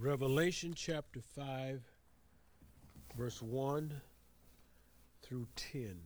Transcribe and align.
Revelation 0.00 0.74
chapter 0.76 1.20
5, 1.20 1.82
verse 3.16 3.42
1 3.42 4.00
through 5.22 5.48
10. 5.56 5.96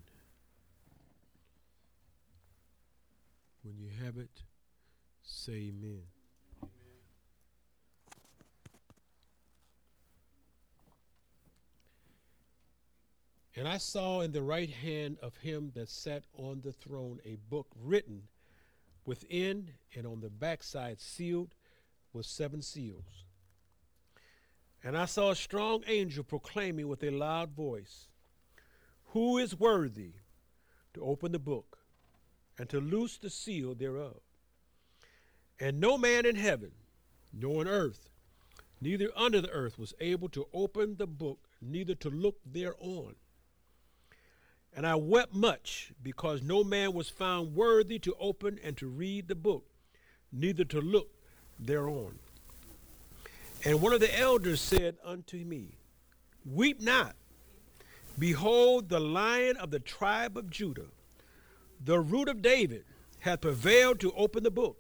When 3.62 3.76
you 3.76 3.90
have 4.02 4.16
it, 4.16 4.30
say 5.22 5.70
amen. 5.74 6.04
And 13.54 13.68
I 13.68 13.76
saw 13.76 14.22
in 14.22 14.32
the 14.32 14.42
right 14.42 14.70
hand 14.70 15.18
of 15.20 15.36
him 15.36 15.70
that 15.74 15.90
sat 15.90 16.24
on 16.32 16.62
the 16.64 16.72
throne 16.72 17.20
a 17.26 17.36
book 17.50 17.66
written 17.78 18.22
within 19.04 19.68
and 19.94 20.06
on 20.06 20.20
the 20.20 20.30
backside 20.30 20.98
sealed 20.98 21.54
with 22.14 22.24
seven 22.24 22.62
seals. 22.62 23.21
And 24.84 24.96
I 24.96 25.04
saw 25.04 25.30
a 25.30 25.36
strong 25.36 25.84
angel 25.86 26.24
proclaiming 26.24 26.88
with 26.88 27.02
a 27.04 27.10
loud 27.10 27.52
voice, 27.52 28.08
Who 29.08 29.38
is 29.38 29.58
worthy 29.58 30.14
to 30.94 31.04
open 31.04 31.32
the 31.32 31.38
book 31.38 31.78
and 32.58 32.68
to 32.70 32.80
loose 32.80 33.16
the 33.16 33.30
seal 33.30 33.74
thereof? 33.74 34.20
And 35.60 35.80
no 35.80 35.96
man 35.96 36.26
in 36.26 36.34
heaven, 36.34 36.72
nor 37.32 37.60
on 37.60 37.68
earth, 37.68 38.08
neither 38.80 39.10
under 39.14 39.40
the 39.40 39.50
earth, 39.50 39.78
was 39.78 39.94
able 40.00 40.28
to 40.30 40.48
open 40.52 40.96
the 40.96 41.06
book, 41.06 41.48
neither 41.60 41.94
to 41.94 42.10
look 42.10 42.38
thereon. 42.44 43.14
And 44.74 44.86
I 44.86 44.96
wept 44.96 45.34
much, 45.34 45.92
because 46.02 46.42
no 46.42 46.64
man 46.64 46.92
was 46.92 47.08
found 47.08 47.54
worthy 47.54 47.98
to 48.00 48.16
open 48.18 48.58
and 48.64 48.76
to 48.78 48.88
read 48.88 49.28
the 49.28 49.34
book, 49.36 49.66
neither 50.32 50.64
to 50.64 50.80
look 50.80 51.10
thereon. 51.60 52.18
And 53.64 53.80
one 53.80 53.92
of 53.92 54.00
the 54.00 54.18
elders 54.18 54.60
said 54.60 54.96
unto 55.04 55.36
me, 55.36 55.76
Weep 56.44 56.80
not. 56.80 57.14
Behold, 58.18 58.88
the 58.88 59.00
lion 59.00 59.56
of 59.56 59.70
the 59.70 59.78
tribe 59.78 60.36
of 60.36 60.50
Judah, 60.50 60.88
the 61.82 62.00
root 62.00 62.28
of 62.28 62.42
David, 62.42 62.84
hath 63.20 63.40
prevailed 63.40 64.00
to 64.00 64.12
open 64.12 64.42
the 64.42 64.50
book 64.50 64.78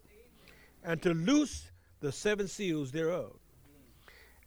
and 0.82 1.00
to 1.02 1.14
loose 1.14 1.70
the 2.00 2.10
seven 2.10 2.48
seals 2.48 2.90
thereof. 2.90 3.36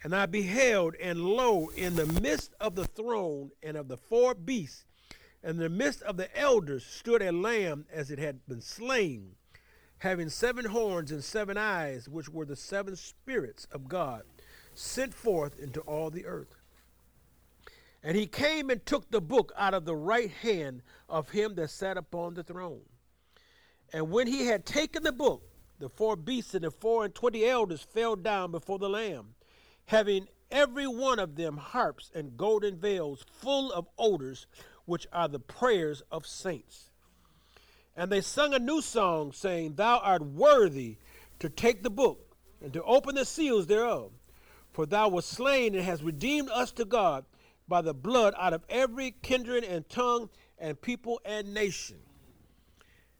And 0.03 0.13
I 0.13 0.25
beheld, 0.25 0.95
and 1.01 1.19
lo, 1.21 1.69
in 1.75 1.95
the 1.95 2.05
midst 2.05 2.53
of 2.59 2.75
the 2.75 2.85
throne 2.85 3.51
and 3.63 3.77
of 3.77 3.87
the 3.87 3.97
four 3.97 4.35
beasts, 4.35 4.85
and 5.41 5.51
in 5.51 5.57
the 5.57 5.69
midst 5.69 6.01
of 6.03 6.17
the 6.17 6.37
elders, 6.37 6.85
stood 6.85 7.21
a 7.21 7.31
lamb 7.31 7.85
as 7.91 8.11
it 8.11 8.19
had 8.19 8.45
been 8.47 8.61
slain 8.61 9.35
having 10.05 10.29
seven 10.29 10.65
horns 10.65 11.11
and 11.11 11.23
seven 11.23 11.57
eyes, 11.57 12.07
which 12.07 12.29
were 12.29 12.45
the 12.45 12.55
seven 12.55 12.95
spirits 12.95 13.65
of 13.71 13.89
God, 13.89 14.21
sent 14.75 15.15
forth 15.15 15.57
into 15.57 15.79
all 15.81 16.11
the 16.11 16.27
earth. 16.27 16.53
And 18.03 18.15
he 18.15 18.27
came 18.27 18.69
and 18.69 18.85
took 18.85 19.09
the 19.09 19.19
book 19.19 19.51
out 19.57 19.73
of 19.73 19.85
the 19.85 19.95
right 19.95 20.29
hand 20.29 20.83
of 21.09 21.31
him 21.31 21.55
that 21.55 21.71
sat 21.71 21.97
upon 21.97 22.35
the 22.35 22.43
throne. 22.43 22.83
And 23.91 24.11
when 24.11 24.27
he 24.27 24.45
had 24.45 24.63
taken 24.63 25.01
the 25.01 25.11
book, 25.11 25.41
the 25.79 25.89
four 25.89 26.15
beasts 26.15 26.53
and 26.53 26.63
the 26.63 26.69
four 26.69 27.03
and 27.03 27.15
twenty 27.15 27.43
elders 27.43 27.81
fell 27.81 28.15
down 28.15 28.51
before 28.51 28.77
the 28.77 28.87
Lamb, 28.87 29.33
having 29.87 30.27
every 30.51 30.85
one 30.85 31.17
of 31.17 31.35
them 31.35 31.57
harps 31.57 32.11
and 32.13 32.37
golden 32.37 32.77
veils 32.77 33.25
full 33.27 33.71
of 33.71 33.87
odors, 33.97 34.45
which 34.85 35.07
are 35.11 35.27
the 35.27 35.39
prayers 35.39 36.03
of 36.11 36.27
saints. 36.27 36.91
And 37.95 38.11
they 38.11 38.21
sung 38.21 38.53
a 38.53 38.59
new 38.59 38.81
song, 38.81 39.31
saying, 39.31 39.75
Thou 39.75 39.99
art 39.99 40.21
worthy 40.21 40.97
to 41.39 41.49
take 41.49 41.83
the 41.83 41.89
book 41.89 42.35
and 42.61 42.73
to 42.73 42.83
open 42.83 43.15
the 43.15 43.25
seals 43.25 43.67
thereof. 43.67 44.11
For 44.73 44.85
thou 44.85 45.07
wast 45.07 45.29
slain 45.29 45.75
and 45.75 45.83
hast 45.83 46.03
redeemed 46.03 46.49
us 46.49 46.71
to 46.73 46.85
God 46.85 47.25
by 47.67 47.81
the 47.81 47.93
blood 47.93 48.33
out 48.37 48.53
of 48.53 48.65
every 48.69 49.15
kindred 49.21 49.63
and 49.63 49.87
tongue 49.87 50.29
and 50.57 50.79
people 50.81 51.19
and 51.25 51.53
nation, 51.53 51.97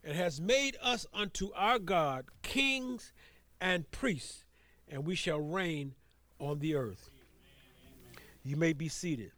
and 0.04 0.16
has 0.16 0.40
made 0.40 0.78
us 0.82 1.06
unto 1.14 1.52
our 1.54 1.80
God 1.80 2.26
kings 2.42 3.14
and 3.60 3.90
priests, 3.92 4.46
and 4.88 5.06
we 5.06 5.16
shall 5.16 5.40
reign 5.40 5.96
on 6.40 6.60
the 6.60 6.76
earth. 6.76 7.10
You 8.44 8.56
may 8.56 8.74
be 8.74 8.88
seated. 8.88 9.32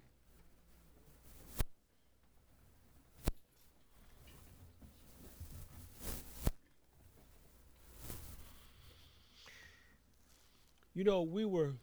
You 10.97 11.03
know, 11.03 11.21
we 11.21 11.45
were 11.45 11.75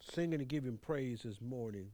singing 0.00 0.40
and 0.40 0.48
giving 0.48 0.78
praise 0.78 1.20
this 1.22 1.38
morning, 1.42 1.90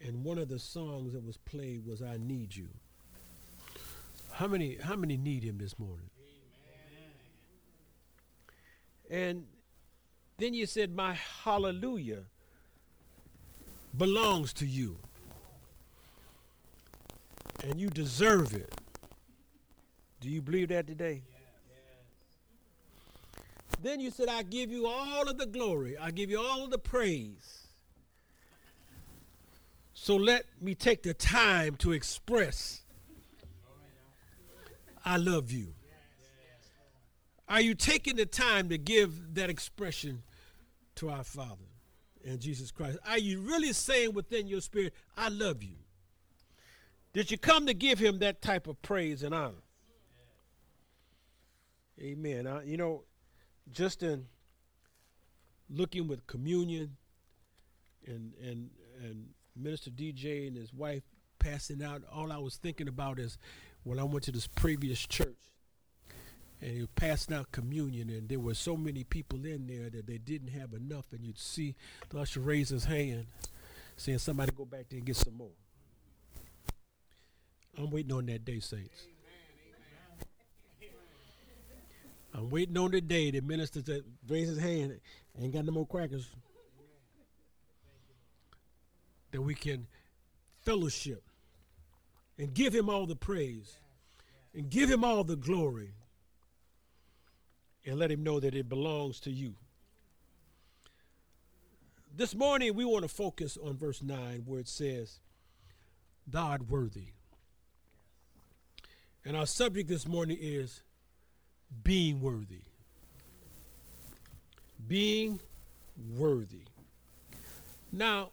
and 0.00 0.24
one 0.24 0.38
of 0.38 0.48
the 0.48 0.58
songs 0.58 1.12
that 1.12 1.22
was 1.22 1.36
played 1.36 1.84
was 1.84 2.00
"I 2.00 2.16
Need 2.16 2.56
You." 2.56 2.70
How 4.30 4.46
many? 4.46 4.76
How 4.76 4.96
many 4.96 5.18
need 5.18 5.42
Him 5.44 5.58
this 5.58 5.78
morning? 5.78 6.08
Amen. 9.10 9.34
And 9.34 9.46
then 10.38 10.54
you 10.54 10.64
said, 10.64 10.96
"My 10.96 11.12
hallelujah 11.12 12.24
belongs 13.94 14.54
to 14.54 14.66
you, 14.66 14.96
and 17.62 17.78
you 17.78 17.90
deserve 17.90 18.54
it." 18.54 18.72
Do 20.22 20.30
you 20.30 20.40
believe 20.40 20.68
that 20.68 20.86
today? 20.86 21.24
Then 23.82 24.00
you 24.00 24.10
said, 24.10 24.28
I 24.28 24.42
give 24.42 24.70
you 24.70 24.86
all 24.86 25.28
of 25.28 25.38
the 25.38 25.46
glory, 25.46 25.98
I 25.98 26.10
give 26.10 26.30
you 26.30 26.40
all 26.40 26.64
of 26.64 26.70
the 26.70 26.78
praise. 26.78 27.66
So 29.94 30.16
let 30.16 30.44
me 30.60 30.74
take 30.74 31.02
the 31.02 31.14
time 31.14 31.76
to 31.76 31.92
express 31.92 32.82
I 35.04 35.16
love 35.16 35.50
you. 35.50 35.74
Are 37.48 37.60
you 37.60 37.74
taking 37.74 38.16
the 38.16 38.26
time 38.26 38.68
to 38.68 38.78
give 38.78 39.34
that 39.34 39.50
expression 39.50 40.22
to 40.96 41.10
our 41.10 41.24
Father 41.24 41.66
and 42.24 42.40
Jesus 42.40 42.70
Christ? 42.70 42.98
Are 43.06 43.18
you 43.18 43.40
really 43.40 43.72
saying 43.72 44.14
within 44.14 44.46
your 44.46 44.60
spirit, 44.60 44.94
I 45.16 45.28
love 45.28 45.62
you? 45.62 45.76
Did 47.12 47.30
you 47.30 47.36
come 47.36 47.66
to 47.66 47.74
give 47.74 47.98
him 47.98 48.20
that 48.20 48.40
type 48.40 48.66
of 48.66 48.80
praise 48.80 49.22
and 49.22 49.34
honor? 49.34 49.62
Amen. 52.00 52.46
I, 52.46 52.62
you 52.64 52.76
know, 52.76 53.02
just 53.70 54.02
in 54.02 54.26
looking 55.70 56.08
with 56.08 56.26
communion 56.26 56.96
and 58.06 58.32
and 58.42 58.70
and 59.02 59.28
Minister 59.56 59.90
DJ 59.90 60.48
and 60.48 60.56
his 60.56 60.72
wife 60.72 61.02
passing 61.38 61.82
out, 61.82 62.02
all 62.12 62.32
I 62.32 62.38
was 62.38 62.56
thinking 62.56 62.88
about 62.88 63.18
is 63.18 63.36
when 63.84 63.98
I 63.98 64.04
went 64.04 64.24
to 64.24 64.32
this 64.32 64.46
previous 64.46 65.00
church 65.06 65.36
and 66.60 66.70
he 66.70 66.80
was 66.80 66.88
passing 66.94 67.34
out 67.34 67.50
communion 67.52 68.08
and 68.08 68.28
there 68.28 68.38
were 68.38 68.54
so 68.54 68.76
many 68.76 69.04
people 69.04 69.44
in 69.44 69.66
there 69.66 69.90
that 69.90 70.06
they 70.06 70.18
didn't 70.18 70.48
have 70.48 70.72
enough 70.72 71.06
and 71.12 71.24
you'd 71.24 71.38
see 71.38 71.74
the 72.10 72.20
usher 72.20 72.40
raise 72.40 72.68
his 72.68 72.84
hand 72.84 73.26
saying 73.96 74.18
somebody 74.18 74.52
go 74.56 74.64
back 74.64 74.86
there 74.88 74.98
and 74.98 75.06
get 75.06 75.16
some 75.16 75.36
more. 75.36 75.50
I'm 77.76 77.90
waiting 77.90 78.12
on 78.12 78.26
that 78.26 78.44
day, 78.44 78.60
saints. 78.60 79.06
I'm 82.34 82.48
waiting 82.48 82.78
on 82.78 82.90
the 82.90 83.00
day 83.00 83.30
that 83.30 83.44
minister 83.44 83.82
that 83.82 84.04
raise 84.28 84.48
his 84.48 84.58
hand 84.58 85.00
ain't 85.38 85.52
got 85.52 85.64
no 85.64 85.72
more 85.72 85.86
crackers. 85.86 86.28
That 89.32 89.42
we 89.42 89.54
can 89.54 89.86
fellowship 90.60 91.22
and 92.38 92.54
give 92.54 92.74
him 92.74 92.88
all 92.88 93.06
the 93.06 93.16
praise 93.16 93.76
and 94.54 94.70
give 94.70 94.90
him 94.90 95.04
all 95.04 95.24
the 95.24 95.36
glory 95.36 95.92
and 97.84 97.98
let 97.98 98.10
him 98.10 98.22
know 98.22 98.40
that 98.40 98.54
it 98.54 98.68
belongs 98.68 99.20
to 99.20 99.30
you. 99.30 99.54
This 102.14 102.34
morning 102.34 102.74
we 102.74 102.84
want 102.84 103.02
to 103.02 103.08
focus 103.08 103.56
on 103.62 103.76
verse 103.76 104.02
9 104.02 104.42
where 104.46 104.60
it 104.60 104.68
says, 104.68 105.20
God 106.30 106.68
worthy. 106.68 107.08
And 109.24 109.36
our 109.36 109.46
subject 109.46 109.88
this 109.88 110.06
morning 110.06 110.36
is 110.40 110.82
being 111.82 112.20
worthy. 112.20 112.62
Being 114.86 115.40
worthy. 116.16 116.62
Now, 117.90 118.30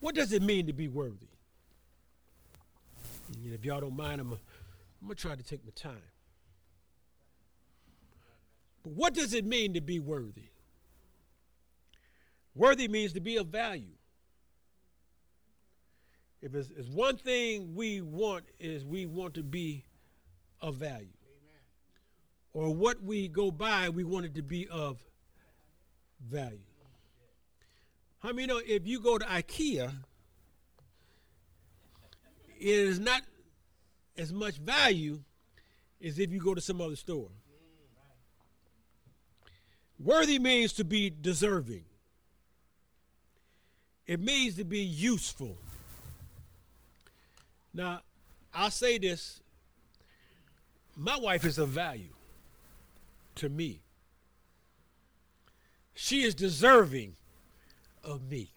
what 0.00 0.14
does 0.14 0.32
it 0.32 0.42
mean 0.42 0.66
to 0.66 0.72
be 0.72 0.88
worthy? 0.88 1.28
And 3.44 3.52
if 3.52 3.64
y'all 3.64 3.80
don't 3.80 3.96
mind, 3.96 4.20
I'm, 4.20 4.28
going 4.28 4.40
to 5.08 5.14
try 5.14 5.34
to 5.34 5.42
take 5.42 5.64
my 5.64 5.72
time. 5.74 6.02
But 8.82 8.92
what 8.92 9.14
does 9.14 9.34
it 9.34 9.44
mean 9.44 9.74
to 9.74 9.80
be 9.80 10.00
worthy? 10.00 10.50
Worthy 12.54 12.88
means 12.88 13.12
to 13.12 13.20
be 13.20 13.36
of 13.36 13.48
value. 13.48 13.94
If 16.40 16.54
it's, 16.54 16.70
it's 16.76 16.88
one 16.88 17.16
thing 17.16 17.74
we 17.74 18.00
want 18.00 18.44
is 18.58 18.84
we 18.84 19.06
want 19.06 19.34
to 19.34 19.42
be 19.42 19.84
of 20.60 20.76
value 20.76 21.17
or 22.58 22.74
what 22.74 23.00
we 23.04 23.28
go 23.28 23.52
by, 23.52 23.88
we 23.88 24.02
want 24.02 24.26
it 24.26 24.34
to 24.34 24.42
be 24.42 24.66
of 24.66 24.98
value. 26.28 26.58
How 28.18 28.32
many 28.32 28.48
know 28.48 28.60
if 28.66 28.84
you 28.84 29.00
go 29.00 29.16
to 29.16 29.24
IKEA, 29.24 29.92
it 32.58 32.66
is 32.66 32.98
not 32.98 33.22
as 34.16 34.32
much 34.32 34.56
value 34.56 35.20
as 36.04 36.18
if 36.18 36.32
you 36.32 36.40
go 36.40 36.52
to 36.52 36.60
some 36.60 36.80
other 36.80 36.96
store. 36.96 37.28
Worthy 40.00 40.40
means 40.40 40.72
to 40.74 40.84
be 40.84 41.10
deserving. 41.10 41.84
It 44.04 44.18
means 44.18 44.56
to 44.56 44.64
be 44.64 44.80
useful. 44.80 45.56
Now, 47.72 48.00
I'll 48.52 48.72
say 48.72 48.98
this 48.98 49.42
my 50.96 51.16
wife 51.16 51.44
is 51.44 51.58
of 51.58 51.68
value 51.68 52.14
to 53.38 53.48
me. 53.48 53.80
She 55.94 56.22
is 56.22 56.34
deserving 56.34 57.16
of 58.04 58.30
me. 58.30 58.52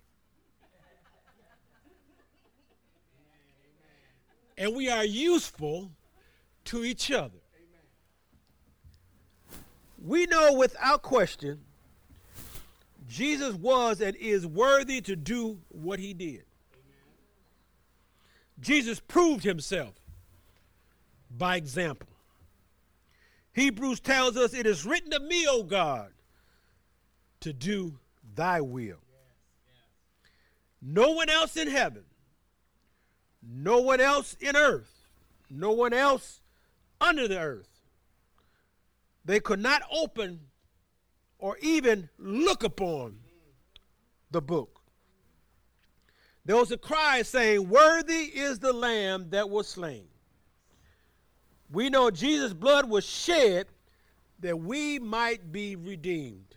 And 4.57 4.75
we 4.75 4.89
are 4.89 5.03
useful 5.03 5.91
to 6.65 6.83
each 6.83 7.09
other. 7.11 7.39
We 10.03 10.25
know 10.27 10.53
without 10.53 11.01
question 11.01 11.61
Jesus 13.07 13.53
was 13.55 14.01
and 14.01 14.15
is 14.15 14.45
worthy 14.47 15.01
to 15.01 15.15
do 15.15 15.59
what 15.69 15.99
he 15.99 16.13
did. 16.13 16.43
Jesus 18.59 18.99
proved 18.99 19.43
himself 19.43 19.95
by 21.35 21.55
example. 21.55 22.10
Hebrews 23.53 23.99
tells 23.99 24.37
us, 24.37 24.53
It 24.53 24.65
is 24.65 24.85
written 24.85 25.11
to 25.11 25.19
me, 25.19 25.45
O 25.47 25.63
God, 25.63 26.11
to 27.41 27.53
do 27.53 27.99
thy 28.35 28.61
will. 28.61 28.99
No 30.81 31.11
one 31.11 31.29
else 31.29 31.57
in 31.57 31.67
heaven, 31.67 32.03
no 33.43 33.81
one 33.81 33.99
else 33.99 34.35
in 34.39 34.55
earth, 34.55 35.05
no 35.49 35.71
one 35.71 35.93
else 35.93 36.41
under 36.99 37.27
the 37.27 37.39
earth. 37.39 37.67
They 39.23 39.39
could 39.39 39.59
not 39.59 39.83
open 39.91 40.39
or 41.37 41.57
even 41.61 42.09
look 42.17 42.63
upon 42.63 43.19
the 44.31 44.41
book. 44.41 44.81
There 46.45 46.55
was 46.55 46.71
a 46.71 46.77
cry 46.77 47.21
saying, 47.21 47.69
Worthy 47.69 48.23
is 48.23 48.59
the 48.59 48.73
lamb 48.73 49.29
that 49.29 49.49
was 49.49 49.67
slain. 49.67 50.07
We 51.71 51.89
know 51.89 52.11
Jesus' 52.11 52.53
blood 52.53 52.89
was 52.89 53.05
shed 53.05 53.67
that 54.39 54.59
we 54.59 54.99
might 54.99 55.51
be 55.51 55.75
redeemed. 55.75 56.55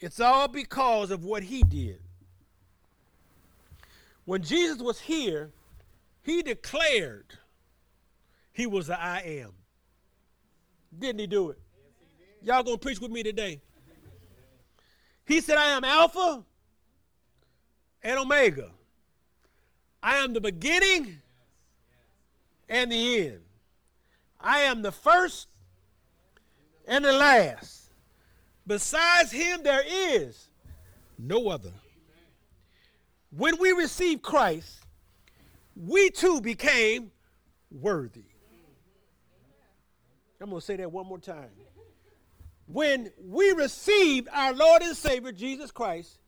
It's 0.00 0.20
all 0.20 0.46
because 0.46 1.10
of 1.10 1.24
what 1.24 1.42
he 1.42 1.62
did. 1.62 2.00
When 4.24 4.42
Jesus 4.42 4.78
was 4.78 5.00
here, 5.00 5.50
he 6.22 6.42
declared 6.42 7.38
he 8.52 8.66
was 8.66 8.88
the 8.88 9.00
I 9.00 9.20
am. 9.20 9.52
Didn't 10.96 11.20
he 11.20 11.26
do 11.26 11.50
it? 11.50 11.58
Y'all 12.42 12.62
gonna 12.62 12.78
preach 12.78 13.00
with 13.00 13.10
me 13.10 13.22
today? 13.22 13.60
He 15.24 15.40
said, 15.40 15.58
I 15.58 15.70
am 15.70 15.84
Alpha 15.84 16.44
and 18.02 18.18
Omega. 18.18 18.70
I 20.02 20.16
am 20.18 20.32
the 20.32 20.40
beginning 20.40 21.18
and 22.68 22.92
the 22.92 23.26
end. 23.26 23.40
I 24.40 24.60
am 24.60 24.82
the 24.82 24.92
first 24.92 25.48
and 26.86 27.04
the 27.04 27.12
last. 27.12 27.90
Besides 28.66 29.32
him, 29.32 29.62
there 29.62 29.82
is 29.86 30.48
no 31.18 31.48
other. 31.48 31.72
When 33.30 33.58
we 33.58 33.72
received 33.72 34.22
Christ, 34.22 34.80
we 35.76 36.10
too 36.10 36.40
became 36.40 37.10
worthy. 37.70 38.24
I'm 40.40 40.50
going 40.50 40.60
to 40.60 40.64
say 40.64 40.76
that 40.76 40.92
one 40.92 41.06
more 41.06 41.18
time. 41.18 41.50
When 42.66 43.10
we 43.20 43.50
received 43.52 44.28
our 44.32 44.52
Lord 44.52 44.82
and 44.82 44.96
Savior 44.96 45.32
Jesus 45.32 45.70
Christ, 45.70 46.18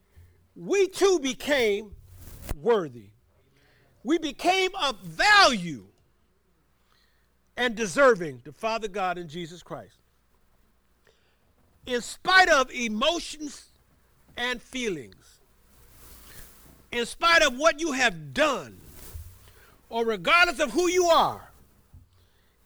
we 0.57 0.89
too 0.89 1.21
became 1.23 1.93
worthy. 2.57 3.11
We 4.03 4.19
became 4.19 4.71
of 4.83 4.99
value 5.01 5.85
and 7.61 7.77
deserving 7.77 8.41
to 8.43 8.53
Father 8.53 8.89
God 8.89 9.19
and 9.19 9.29
Jesus 9.29 9.63
Christ. 9.63 9.99
In 11.85 12.01
spite 12.01 12.49
of 12.49 12.71
emotions 12.71 13.67
and 14.35 14.63
feelings, 14.63 15.41
in 16.91 17.05
spite 17.05 17.43
of 17.43 17.59
what 17.59 17.79
you 17.79 17.93
have 17.93 18.33
done, 18.33 18.79
or 19.91 20.07
regardless 20.07 20.59
of 20.59 20.71
who 20.71 20.89
you 20.89 21.05
are, 21.05 21.51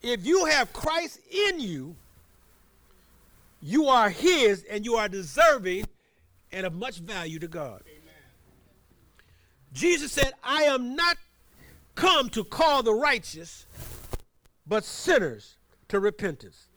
if 0.00 0.24
you 0.24 0.44
have 0.44 0.72
Christ 0.72 1.18
in 1.28 1.58
you, 1.58 1.96
you 3.60 3.88
are 3.88 4.10
His 4.10 4.62
and 4.70 4.84
you 4.84 4.94
are 4.94 5.08
deserving 5.08 5.86
and 6.52 6.64
of 6.64 6.72
much 6.72 6.98
value 6.98 7.40
to 7.40 7.48
God. 7.48 7.82
Amen. 7.88 8.14
Jesus 9.72 10.12
said, 10.12 10.34
I 10.44 10.62
am 10.64 10.94
not 10.94 11.16
come 11.96 12.28
to 12.30 12.44
call 12.44 12.84
the 12.84 12.94
righteous, 12.94 13.66
but 14.66 14.84
sinners 14.84 15.56
to 15.88 16.00
repentance. 16.00 16.68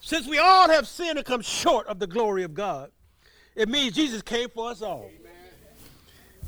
Since 0.00 0.26
we 0.26 0.38
all 0.38 0.68
have 0.68 0.86
sinned 0.88 1.18
and 1.18 1.26
come 1.26 1.42
short 1.42 1.86
of 1.86 1.98
the 1.98 2.06
glory 2.06 2.42
of 2.42 2.54
God, 2.54 2.90
it 3.54 3.68
means 3.68 3.94
Jesus 3.94 4.22
came 4.22 4.48
for 4.48 4.70
us 4.70 4.82
all. 4.82 5.10
Amen. 5.20 5.32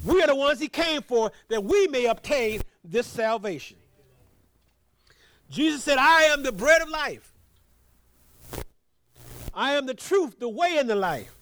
We 0.05 0.23
are 0.23 0.27
the 0.27 0.35
ones 0.35 0.61
he 0.61 0.69
came 0.69 1.03
for 1.03 1.31
that 1.49 1.62
we 1.62 1.87
may 1.89 2.06
obtain 2.06 2.62
this 2.83 3.06
salvation. 3.06 3.77
Jesus 5.51 5.85
said, 5.85 5.99
I 5.99 6.25
am 6.25 6.43
the 6.43 6.53
bread 6.53 6.83
of 6.83 6.89
life. 6.89 7.33
I 9.55 9.75
am 9.75 9.87
the 9.87 9.95
truth, 9.95 10.41
the 10.41 10.49
way, 10.49 10.79
and 10.79 10.91
the 10.91 10.97
life. 10.97 11.33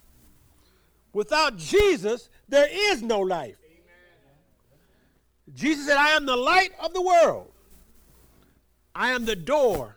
Without 1.13 1.57
Jesus, 1.57 2.29
there 2.49 2.69
is 2.71 3.03
no 3.03 3.21
life. 3.21 3.57
Amen. 3.65 5.55
Jesus 5.55 5.87
said, 5.87 5.97
I 5.97 6.11
am 6.11 6.27
the 6.27 6.37
light 6.37 6.73
of 6.83 6.93
the 6.93 7.01
world. 7.01 7.52
I 8.95 9.13
am 9.13 9.25
the 9.25 9.37
door 9.37 9.97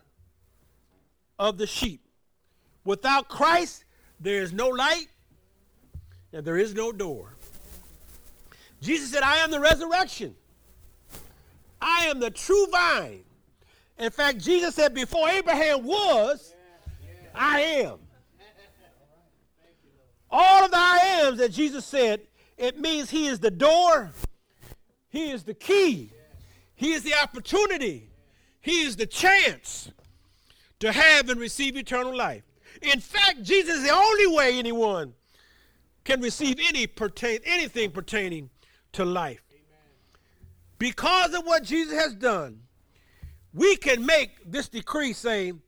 of 1.38 1.58
the 1.58 1.68
sheep. 1.68 2.02
Without 2.84 3.28
Christ, 3.28 3.84
there 4.20 4.42
is 4.42 4.54
no 4.54 4.70
light 4.70 5.08
and 6.32 6.46
there 6.46 6.58
is 6.58 6.74
no 6.74 6.92
door. 6.92 7.36
Jesus 8.82 9.12
said, 9.12 9.24
I 9.24 9.38
am 9.38 9.52
the 9.52 9.60
resurrection. 9.60 10.36
I 11.82 12.06
am 12.06 12.20
the 12.20 12.30
true 12.30 12.68
vine. 12.72 13.24
In 13.98 14.12
fact, 14.12 14.40
Jesus 14.40 14.76
said, 14.76 14.94
Before 14.94 15.30
Abraham 15.30 15.84
was, 15.84 16.54
I 17.34 17.62
am. 17.62 18.00
All 20.30 20.66
of 20.66 20.72
the 20.72 20.78
I 20.78 21.22
ams 21.24 21.38
that 21.38 21.52
Jesus 21.52 21.86
said, 21.86 22.22
it 22.58 22.80
means 22.80 23.10
He 23.10 23.28
is 23.28 23.40
the 23.40 23.52
door, 23.52 24.12
He 25.10 25.32
is 25.32 25.44
the 25.44 25.54
key, 25.54 26.12
He 26.76 26.92
is 26.92 27.04
the 27.04 27.14
opportunity, 27.22 28.10
He 28.66 28.82
is 28.82 28.96
the 28.96 29.06
chance 29.06 29.92
to 30.80 30.92
have 30.92 31.30
and 31.30 31.40
receive 31.40 31.78
eternal 31.78 32.18
life. 32.18 32.42
In 32.82 33.00
fact, 33.00 33.44
Jesus 33.44 33.76
is 33.76 33.84
the 33.84 33.94
only 33.94 34.36
way 34.36 34.58
anyone 34.58 35.14
can 36.04 36.20
receive 36.20 36.58
any 36.68 36.88
pertain, 36.88 37.42
anything 37.46 37.92
pertaining 37.92 38.50
to 38.94 39.06
life. 39.06 39.44
Because 40.80 41.36
of 41.36 41.46
what 41.46 41.64
Jesus 41.64 41.94
has 41.94 42.16
done, 42.16 42.62
we 43.54 43.76
can 43.76 44.04
make 44.04 44.52
this 44.52 44.68
decree 44.68 45.14
saying, 45.14 45.62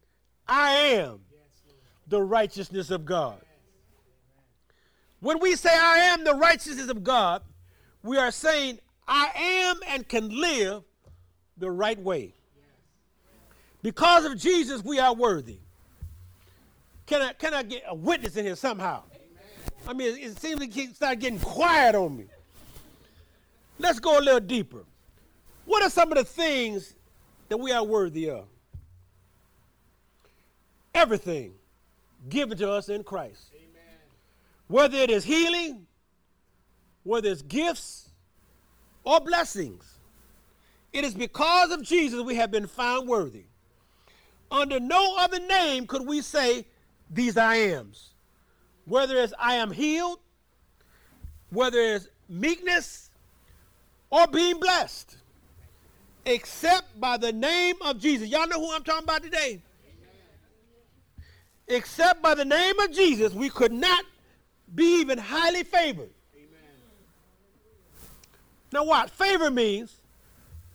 I 0.47 0.71
am 0.71 1.19
the 2.07 2.23
righteousness 2.23 2.89
of 2.89 3.05
God. 3.05 3.39
When 5.19 5.37
we 5.37 5.55
say, 5.55 5.69
I 5.71 5.99
am 5.99 6.23
the 6.23 6.33
righteousness 6.33 6.89
of 6.89 7.03
God, 7.03 7.43
we 8.01 8.17
are 8.17 8.31
saying, 8.31 8.79
I 9.07 9.29
am 9.35 9.81
and 9.87 10.09
can 10.09 10.29
live 10.29 10.81
the 11.57 11.69
right 11.69 12.01
way. 12.01 12.33
Because 13.87 14.25
of 14.25 14.37
Jesus, 14.37 14.83
we 14.83 14.99
are 14.99 15.13
worthy. 15.13 15.59
Can 17.05 17.21
I, 17.21 17.31
can 17.31 17.53
I 17.53 17.63
get 17.63 17.83
a 17.87 17.95
witness 17.95 18.35
in 18.35 18.43
here 18.43 18.57
somehow? 18.57 19.03
I 19.87 19.93
mean, 19.93 20.13
it, 20.13 20.19
it 20.19 20.37
seems 20.41 20.59
like 20.59 20.75
it 20.75 20.93
started 20.93 21.21
getting 21.21 21.39
quiet 21.39 21.95
on 21.95 22.17
me. 22.17 22.25
Let's 23.79 23.99
go 24.01 24.19
a 24.19 24.21
little 24.21 24.41
deeper. 24.41 24.83
What 25.63 25.83
are 25.83 25.89
some 25.89 26.11
of 26.11 26.17
the 26.17 26.25
things 26.25 26.95
that 27.47 27.55
we 27.55 27.71
are 27.71 27.81
worthy 27.81 28.29
of? 28.29 28.43
Everything 30.93 31.53
given 32.27 32.57
to 32.57 32.69
us 32.69 32.89
in 32.89 33.05
Christ. 33.05 33.53
Amen. 33.55 33.95
Whether 34.67 34.97
it 34.97 35.09
is 35.09 35.23
healing, 35.23 35.87
whether 37.03 37.29
it's 37.29 37.41
gifts 37.41 38.09
or 39.05 39.21
blessings, 39.21 39.97
it 40.91 41.05
is 41.05 41.13
because 41.13 41.71
of 41.71 41.83
Jesus 41.83 42.21
we 42.21 42.35
have 42.35 42.51
been 42.51 42.67
found 42.67 43.07
worthy. 43.07 43.45
Under 44.49 44.79
no 44.79 45.15
other 45.19 45.39
name 45.39 45.87
could 45.87 46.05
we 46.05 46.21
say 46.21 46.65
these 47.09 47.37
I 47.37 47.55
ams. 47.55 48.11
Whether 48.85 49.17
it's 49.17 49.33
I 49.37 49.55
am 49.55 49.71
healed, 49.71 50.19
whether 51.49 51.79
it's 51.79 52.07
meekness, 52.29 53.09
or 54.09 54.27
being 54.27 54.59
blessed, 54.59 55.17
except 56.25 56.99
by 56.99 57.17
the 57.17 57.33
name 57.33 57.75
of 57.81 57.99
Jesus. 57.99 58.29
Y'all 58.29 58.47
know 58.47 58.59
who 58.59 58.73
I'm 58.73 58.83
talking 58.83 59.03
about 59.03 59.23
today? 59.23 59.61
Except 61.67 62.21
by 62.21 62.33
the 62.33 62.45
name 62.45 62.79
of 62.79 62.93
Jesus, 62.93 63.33
we 63.33 63.49
could 63.49 63.73
not 63.73 64.05
be 64.73 65.01
even 65.01 65.17
highly 65.17 65.63
favored. 65.63 66.11
Now, 68.71 68.85
what? 68.85 69.09
Favor 69.09 69.49
means 69.49 69.97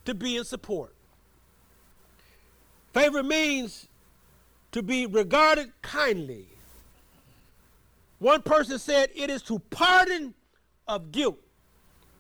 to 0.05 0.15
be 0.15 0.37
in 0.37 0.45
support. 0.45 0.95
Favor 2.93 3.23
means 3.23 3.89
to 4.73 4.83
be 4.83 5.07
regarded 5.07 5.73
kindly. 5.83 6.47
One 8.19 8.43
person 8.43 8.79
said 8.79 9.11
it 9.15 9.31
is 9.31 9.43
to 9.43 9.59
pardon 9.59 10.35
of 10.87 11.11
guilt 11.11 11.39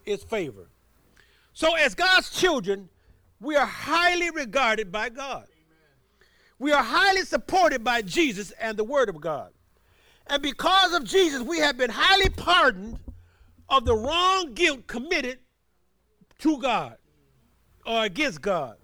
is 0.04 0.22
favor. 0.22 0.68
So, 1.52 1.74
as 1.74 1.94
God's 1.94 2.30
children, 2.30 2.88
we 3.40 3.56
are 3.56 3.66
highly 3.66 4.30
regarded 4.30 4.90
by 4.90 5.10
God. 5.10 5.46
We 6.58 6.72
are 6.72 6.82
highly 6.82 7.22
supported 7.22 7.84
by 7.84 8.02
Jesus 8.02 8.52
and 8.52 8.76
the 8.76 8.84
Word 8.84 9.08
of 9.08 9.20
God. 9.20 9.52
And 10.28 10.42
because 10.42 10.94
of 10.94 11.04
Jesus, 11.04 11.42
we 11.42 11.58
have 11.58 11.76
been 11.76 11.90
highly 11.90 12.30
pardoned 12.30 12.98
of 13.68 13.84
the 13.84 13.96
wrong 13.96 14.54
guilt 14.54 14.86
committed 14.86 15.38
to 16.38 16.58
God 16.58 16.96
or 17.84 18.04
against 18.04 18.40
God. 18.40 18.76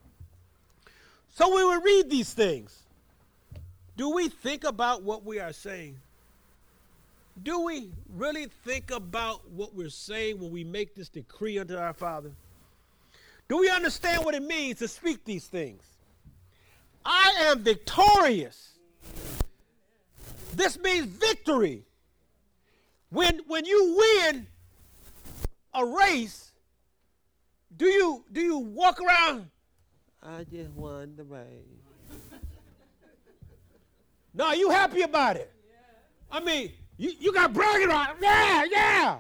So 1.39 1.55
when 1.55 1.69
we 1.69 1.93
read 1.93 2.11
these 2.11 2.35
things, 2.35 2.77
do 3.97 4.11
we 4.11 4.29
think 4.29 4.65
about 4.65 5.05
what 5.05 5.25
we 5.25 5.39
are 5.39 5.53
saying? 5.53 5.97
Do 7.41 7.61
we 7.61 7.93
really 8.13 8.47
think 8.65 8.91
about 8.91 9.49
what 9.49 9.73
we're 9.73 9.89
saying 9.89 10.41
when 10.41 10.51
we 10.51 10.65
make 10.65 10.97
this 10.97 11.09
decree 11.09 11.61
unto 11.61 11.77
our 11.77 11.93
Father? 11.93 12.33
Do 13.49 13.59
we 13.59 13.71
understand 13.71 14.25
what 14.25 14.35
it 14.35 14.43
means 14.43 14.81
to 14.81 14.89
speak 14.89 15.25
these 15.25 15.47
things? 15.47 15.85
I 17.05 17.35
am 17.43 17.63
victorious. 17.63 18.73
This 20.57 20.77
means 20.77 21.07
victory. 21.07 21.85
When, 23.11 23.43
when 23.47 23.65
you 23.65 23.97
win 23.97 24.49
a 25.73 25.87
race, 25.87 26.51
do 27.77 27.87
you, 27.87 28.25
do 28.33 28.41
you 28.41 28.59
walk 28.59 29.01
around 29.01 29.51
I 30.23 30.45
just 30.45 30.71
won 30.71 31.15
the 31.17 31.25
race. 31.25 31.45
no, 34.35 34.53
you 34.53 34.71
happy 34.71 35.03
about 35.03 35.37
it. 35.37 35.53
I 36.31 36.41
mean, 36.41 36.73
you, 36.97 37.13
you 37.19 37.33
got 37.33 37.53
bragging 37.53 37.91
on. 37.91 38.09
Yeah, 38.21 38.65
yeah. 38.71 39.19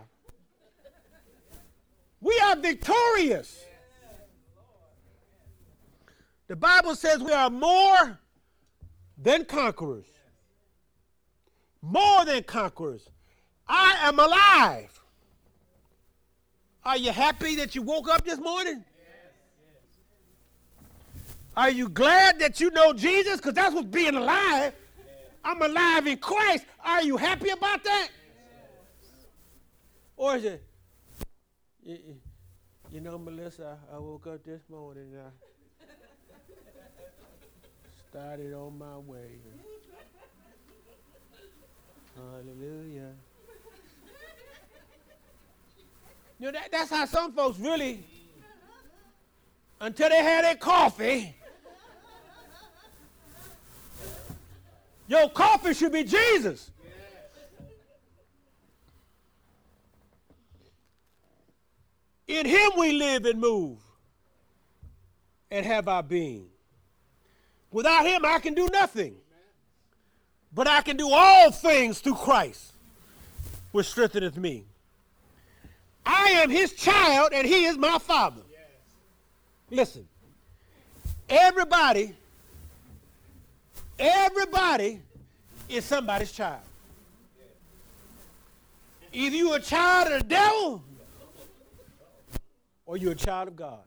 We 2.20 2.38
are 2.44 2.56
victorious. 2.56 3.64
The 6.48 6.56
Bible 6.56 6.94
says 6.96 7.22
we 7.22 7.32
are 7.32 7.50
more 7.50 8.18
than 9.16 9.44
conquerors. 9.44 10.06
More 11.80 12.24
than 12.24 12.42
conquerors. 12.42 13.08
I 13.68 13.98
am 14.02 14.18
alive. 14.18 14.98
Are 16.84 16.96
you 16.96 17.12
happy 17.12 17.54
that 17.56 17.74
you 17.74 17.82
woke 17.82 18.08
up 18.08 18.24
this 18.24 18.38
morning? 18.38 18.84
Are 21.58 21.70
you 21.70 21.88
glad 21.88 22.38
that 22.38 22.60
you 22.60 22.70
know 22.70 22.92
Jesus? 22.92 23.38
Because 23.38 23.54
that's 23.54 23.74
what 23.74 23.90
being 23.90 24.14
alive. 24.14 24.72
I'm 25.42 25.60
alive 25.60 26.06
in 26.06 26.16
Christ. 26.18 26.64
Are 26.84 27.02
you 27.02 27.16
happy 27.16 27.48
about 27.48 27.82
that? 27.82 28.10
Or 30.16 30.36
is 30.36 30.44
it, 30.44 30.62
you, 31.82 31.98
you 32.92 33.00
know, 33.00 33.18
Melissa, 33.18 33.76
I 33.92 33.98
woke 33.98 34.28
up 34.28 34.44
this 34.44 34.60
morning 34.70 35.12
and 35.14 35.22
I 35.22 35.30
started 38.08 38.54
on 38.54 38.78
my 38.78 38.98
way. 38.98 39.40
Hallelujah. 42.14 43.14
You 46.38 46.46
know, 46.46 46.52
that, 46.52 46.70
that's 46.70 46.90
how 46.90 47.04
some 47.06 47.32
folks 47.32 47.58
really, 47.58 48.04
until 49.80 50.08
they 50.08 50.22
had 50.22 50.44
their 50.44 50.54
coffee, 50.54 51.34
Your 55.08 55.30
coffee 55.30 55.72
should 55.72 55.92
be 55.92 56.04
Jesus. 56.04 56.70
In 62.26 62.44
him 62.44 62.70
we 62.76 62.92
live 62.92 63.24
and 63.24 63.40
move 63.40 63.78
and 65.50 65.64
have 65.64 65.88
our 65.88 66.02
being. 66.02 66.46
Without 67.70 68.04
him, 68.06 68.24
I 68.24 68.38
can 68.38 68.54
do 68.54 68.68
nothing. 68.70 69.16
But 70.54 70.68
I 70.68 70.82
can 70.82 70.98
do 70.98 71.10
all 71.10 71.50
things 71.50 72.00
through 72.00 72.14
Christ, 72.16 72.72
which 73.72 73.86
strengtheneth 73.86 74.36
me. 74.36 74.64
I 76.04 76.30
am 76.42 76.50
his 76.50 76.74
child 76.74 77.30
and 77.32 77.46
he 77.46 77.64
is 77.64 77.78
my 77.78 77.98
father. 77.98 78.40
Listen, 79.70 80.06
everybody 81.28 82.14
Everybody 83.98 85.00
is 85.68 85.84
somebody's 85.84 86.32
child. 86.32 86.62
Either 89.12 89.36
you're 89.36 89.56
a 89.56 89.60
child 89.60 90.12
of 90.12 90.22
the 90.22 90.28
devil 90.28 90.82
or 92.86 92.96
you're 92.96 93.12
a 93.12 93.16
child 93.16 93.48
of 93.48 93.56
God. 93.56 93.80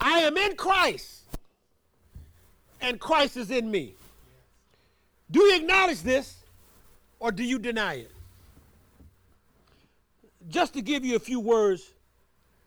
I 0.00 0.20
am 0.20 0.36
in 0.36 0.54
Christ, 0.56 1.22
and 2.80 3.00
Christ 3.00 3.36
is 3.36 3.50
in 3.50 3.70
me. 3.70 3.94
Do 5.30 5.40
you 5.40 5.56
acknowledge 5.56 6.02
this 6.02 6.36
or 7.18 7.32
do 7.32 7.42
you 7.42 7.58
deny 7.58 7.94
it? 7.94 8.10
Just 10.48 10.74
to 10.74 10.82
give 10.82 11.04
you 11.04 11.16
a 11.16 11.18
few 11.18 11.40
words 11.40 11.90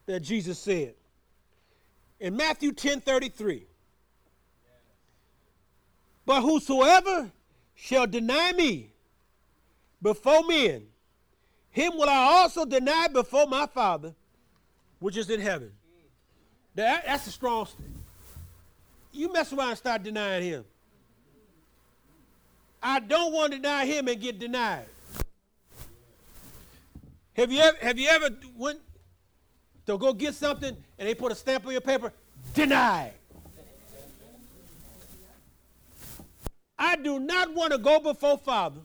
that 0.06 0.22
Jesus 0.22 0.60
said. 0.60 0.96
In 2.20 2.36
Matthew 2.36 2.74
10 2.74 3.00
33, 3.00 3.66
but 6.30 6.44
whosoever 6.44 7.32
shall 7.74 8.06
deny 8.06 8.52
me 8.52 8.92
before 10.00 10.44
men, 10.48 10.86
him 11.72 11.94
will 11.98 12.08
I 12.08 12.18
also 12.18 12.66
deny 12.66 13.08
before 13.08 13.48
my 13.48 13.66
Father, 13.66 14.14
which 15.00 15.18
is 15.18 15.32
in 15.32 15.40
heaven. 15.40 15.72
That, 16.76 17.04
that's 17.08 17.26
a 17.26 17.32
strong 17.32 17.66
statement. 17.66 18.04
You 19.12 19.34
mess 19.34 19.52
around 19.52 19.70
and 19.70 19.78
start 19.80 20.04
denying 20.04 20.44
him. 20.44 20.66
I 22.84 23.00
don't 23.00 23.34
want 23.34 23.54
to 23.54 23.58
deny 23.58 23.88
him 23.88 24.08
and 24.08 24.22
get 24.22 24.38
denied. 24.38 24.86
Have 27.34 27.52
you 27.52 27.60
ever, 27.60 27.78
have 27.82 27.98
you 27.98 28.08
ever 28.08 28.30
went 28.56 28.82
to 29.88 29.98
go 29.98 30.14
get 30.14 30.36
something 30.36 30.78
and 31.00 31.08
they 31.10 31.16
put 31.16 31.32
a 31.32 31.36
stamp 31.36 31.66
on 31.66 31.72
your 31.72 31.82
paper? 31.82 32.14
Denied. 32.54 33.14
I 36.82 36.96
do 36.96 37.20
not 37.20 37.54
want 37.54 37.74
to 37.74 37.78
go 37.78 38.00
before 38.00 38.38
Father. 38.38 38.80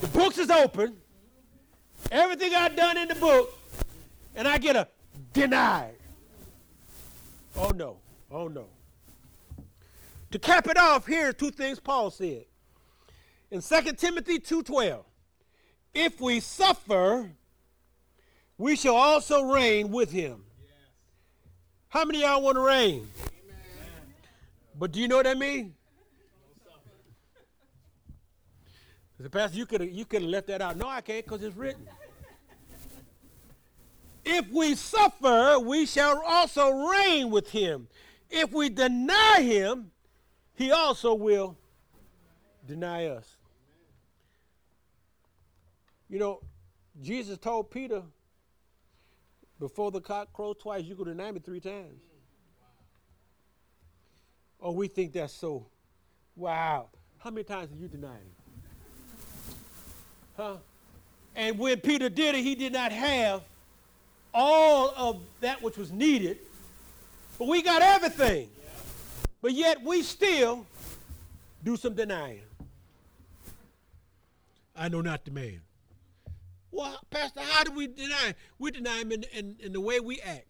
The 0.00 0.06
books 0.06 0.38
is 0.38 0.48
open. 0.48 0.96
Everything 2.12 2.54
I've 2.54 2.76
done 2.76 2.96
in 2.96 3.08
the 3.08 3.16
book, 3.16 3.58
and 4.36 4.46
I 4.46 4.58
get 4.58 4.76
a 4.76 4.86
denied. 5.32 5.96
Oh 7.56 7.70
no. 7.70 7.96
Oh 8.30 8.46
no. 8.46 8.66
To 10.30 10.38
cap 10.38 10.68
it 10.68 10.76
off, 10.76 11.06
here 11.06 11.30
are 11.30 11.32
two 11.32 11.50
things 11.50 11.80
Paul 11.80 12.10
said. 12.10 12.44
In 13.50 13.60
2 13.60 13.92
Timothy 13.94 14.38
2:12, 14.38 15.04
if 15.92 16.20
we 16.20 16.38
suffer, 16.38 17.30
we 18.58 18.76
shall 18.76 18.96
also 18.96 19.42
reign 19.42 19.90
with 19.90 20.12
him. 20.12 20.44
Yes. 20.60 20.70
How 21.88 22.04
many 22.04 22.20
y'all 22.20 22.42
want 22.42 22.56
to 22.56 22.60
reign? 22.60 23.08
But 24.76 24.92
do 24.92 25.00
you 25.00 25.08
know 25.08 25.16
what 25.16 25.26
I 25.26 25.34
mean? 25.34 25.74
The 29.18 29.30
pastor, 29.30 29.56
you 29.56 29.66
could 29.66 29.82
you 29.82 30.04
could 30.04 30.22
have 30.22 30.30
left 30.30 30.48
that 30.48 30.60
out. 30.60 30.76
No, 30.76 30.88
I 30.88 31.00
can't 31.00 31.24
because 31.24 31.42
it's 31.42 31.56
written. 31.56 31.88
if 34.24 34.50
we 34.50 34.74
suffer, 34.74 35.58
we 35.60 35.86
shall 35.86 36.20
also 36.26 36.88
reign 36.88 37.30
with 37.30 37.50
him. 37.50 37.88
If 38.28 38.52
we 38.52 38.68
deny 38.68 39.40
him, 39.40 39.92
he 40.54 40.72
also 40.72 41.14
will 41.14 41.56
deny 42.66 43.06
us. 43.06 43.36
You 46.08 46.18
know, 46.18 46.40
Jesus 47.00 47.38
told 47.38 47.70
Peter, 47.70 48.02
before 49.58 49.90
the 49.90 50.00
cock 50.00 50.32
crows 50.32 50.56
twice, 50.60 50.84
you 50.84 50.96
could 50.96 51.06
deny 51.06 51.30
me 51.30 51.40
three 51.40 51.60
times. 51.60 52.00
Oh, 54.64 54.70
we 54.70 54.88
think 54.88 55.12
that's 55.12 55.34
so. 55.34 55.66
Wow. 56.36 56.88
How 57.18 57.28
many 57.28 57.44
times 57.44 57.68
have 57.68 57.78
you 57.78 57.86
denied 57.86 58.12
him? 58.12 58.32
Huh? 60.38 60.56
And 61.36 61.58
when 61.58 61.78
Peter 61.80 62.08
did 62.08 62.34
it, 62.34 62.42
he 62.42 62.54
did 62.54 62.72
not 62.72 62.90
have 62.90 63.42
all 64.32 64.94
of 64.96 65.20
that 65.40 65.62
which 65.62 65.76
was 65.76 65.92
needed. 65.92 66.38
But 67.38 67.48
we 67.48 67.60
got 67.60 67.82
everything. 67.82 68.48
But 69.42 69.52
yet 69.52 69.82
we 69.82 70.02
still 70.02 70.66
do 71.62 71.76
some 71.76 71.92
denying. 71.92 72.40
I 74.74 74.88
know 74.88 75.02
not 75.02 75.26
the 75.26 75.30
man. 75.30 75.60
Well, 76.70 76.98
Pastor, 77.10 77.40
how 77.42 77.64
do 77.64 77.72
we 77.72 77.86
deny? 77.86 78.34
We 78.58 78.70
deny 78.70 79.00
him 79.00 79.12
in, 79.12 79.24
in, 79.34 79.56
in 79.60 79.72
the 79.74 79.80
way 79.80 80.00
we 80.00 80.20
act. 80.22 80.46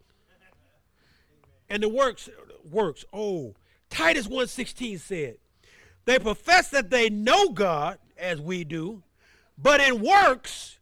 And 1.69 1.83
the 1.83 1.89
works 1.89 2.29
works. 2.71 3.03
Oh, 3.11 3.53
Titus 3.89 4.27
1:16 4.27 4.99
said, 4.99 5.37
they 6.05 6.19
profess 6.19 6.69
that 6.69 6.89
they 6.89 7.09
know 7.09 7.49
God 7.49 7.97
as 8.17 8.39
we 8.39 8.63
do, 8.63 9.01
but 9.57 9.81
in 9.81 10.01
works 10.01 10.77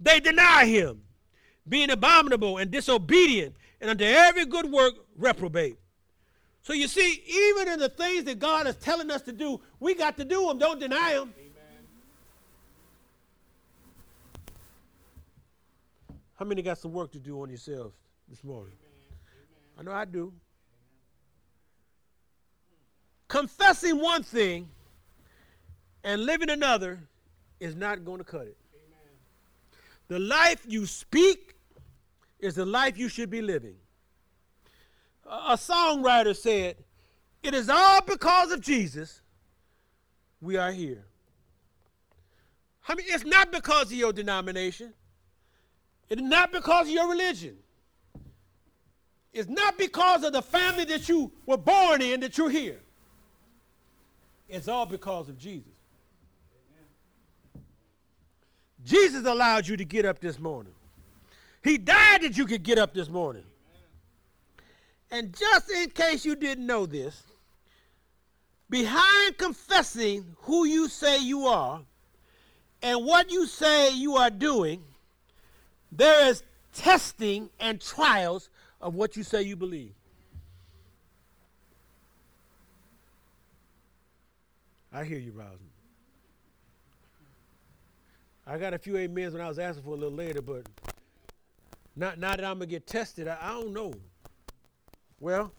they 0.00 0.20
deny 0.20 0.64
him, 0.64 1.02
being 1.68 1.90
abominable 1.90 2.58
and 2.58 2.70
disobedient, 2.70 3.54
and 3.80 3.90
unto 3.90 4.04
every 4.04 4.46
good 4.46 4.70
work 4.70 4.94
reprobate. 5.16 5.78
So 6.62 6.72
you 6.72 6.88
see, 6.88 7.22
even 7.28 7.68
in 7.74 7.78
the 7.78 7.90
things 7.90 8.24
that 8.24 8.38
God 8.38 8.66
is 8.66 8.76
telling 8.76 9.10
us 9.10 9.20
to 9.22 9.32
do, 9.32 9.60
we 9.80 9.94
got 9.94 10.16
to 10.16 10.24
do 10.24 10.46
them. 10.46 10.58
Don't 10.58 10.80
deny 10.80 11.12
them. 11.12 11.34
How 16.36 16.44
many 16.46 16.62
got 16.62 16.78
some 16.78 16.92
work 16.92 17.12
to 17.12 17.18
do 17.18 17.42
on 17.42 17.48
yourselves 17.48 17.94
this 18.28 18.42
morning? 18.42 18.74
I 19.78 19.82
know 19.82 19.92
I 19.92 20.04
do. 20.04 20.32
Confessing 23.34 23.98
one 23.98 24.22
thing 24.22 24.68
and 26.04 26.24
living 26.24 26.50
another 26.50 27.00
is 27.58 27.74
not 27.74 28.04
going 28.04 28.18
to 28.18 28.24
cut 28.24 28.42
it. 28.42 28.56
The 30.06 30.20
life 30.20 30.64
you 30.68 30.86
speak 30.86 31.56
is 32.38 32.54
the 32.54 32.64
life 32.64 32.96
you 32.96 33.08
should 33.08 33.30
be 33.30 33.42
living. 33.42 33.74
A 35.26 35.56
songwriter 35.56 36.36
said, 36.36 36.76
It 37.42 37.54
is 37.54 37.68
all 37.68 38.02
because 38.02 38.52
of 38.52 38.60
Jesus 38.60 39.20
we 40.40 40.56
are 40.56 40.70
here. 40.70 41.04
I 42.86 42.94
mean, 42.94 43.06
it's 43.08 43.24
not 43.24 43.50
because 43.50 43.86
of 43.86 43.94
your 43.94 44.12
denomination. 44.12 44.94
It 46.08 46.20
is 46.20 46.24
not 46.24 46.52
because 46.52 46.86
of 46.86 46.92
your 46.92 47.10
religion. 47.10 47.56
It's 49.32 49.48
not 49.48 49.76
because 49.76 50.22
of 50.22 50.32
the 50.32 50.42
family 50.42 50.84
that 50.84 51.08
you 51.08 51.32
were 51.46 51.56
born 51.56 52.00
in 52.00 52.20
that 52.20 52.38
you're 52.38 52.48
here. 52.48 52.78
It's 54.48 54.68
all 54.68 54.86
because 54.86 55.28
of 55.28 55.38
Jesus. 55.38 55.72
Jesus 58.84 59.24
allowed 59.24 59.66
you 59.66 59.76
to 59.76 59.84
get 59.84 60.04
up 60.04 60.20
this 60.20 60.38
morning. 60.38 60.74
He 61.62 61.78
died 61.78 62.22
that 62.22 62.36
you 62.36 62.44
could 62.44 62.62
get 62.62 62.78
up 62.78 62.92
this 62.92 63.08
morning. 63.08 63.44
And 65.10 65.34
just 65.34 65.70
in 65.70 65.90
case 65.90 66.24
you 66.24 66.36
didn't 66.36 66.66
know 66.66 66.84
this, 66.84 67.22
behind 68.68 69.38
confessing 69.38 70.36
who 70.40 70.66
you 70.66 70.88
say 70.88 71.22
you 71.22 71.46
are 71.46 71.80
and 72.82 73.04
what 73.04 73.30
you 73.30 73.46
say 73.46 73.94
you 73.94 74.16
are 74.16 74.30
doing, 74.30 74.82
there 75.90 76.28
is 76.28 76.42
testing 76.74 77.48
and 77.60 77.80
trials 77.80 78.50
of 78.80 78.94
what 78.94 79.16
you 79.16 79.22
say 79.22 79.42
you 79.42 79.56
believe. 79.56 79.92
I 84.94 85.02
hear 85.02 85.18
you, 85.18 85.32
Rosin. 85.32 85.58
I 88.46 88.58
got 88.58 88.74
a 88.74 88.78
few 88.78 88.96
amens 88.96 89.32
when 89.32 89.42
I 89.42 89.48
was 89.48 89.58
asking 89.58 89.82
for 89.82 89.90
a 89.90 89.96
little 89.96 90.16
later, 90.16 90.40
but 90.40 90.66
not 91.96 92.20
now 92.20 92.36
that 92.36 92.44
I'm 92.44 92.58
gonna 92.58 92.66
get 92.66 92.86
tested, 92.86 93.26
I, 93.26 93.36
I 93.40 93.48
don't 93.54 93.72
know. 93.72 93.92
Well, 95.18 95.50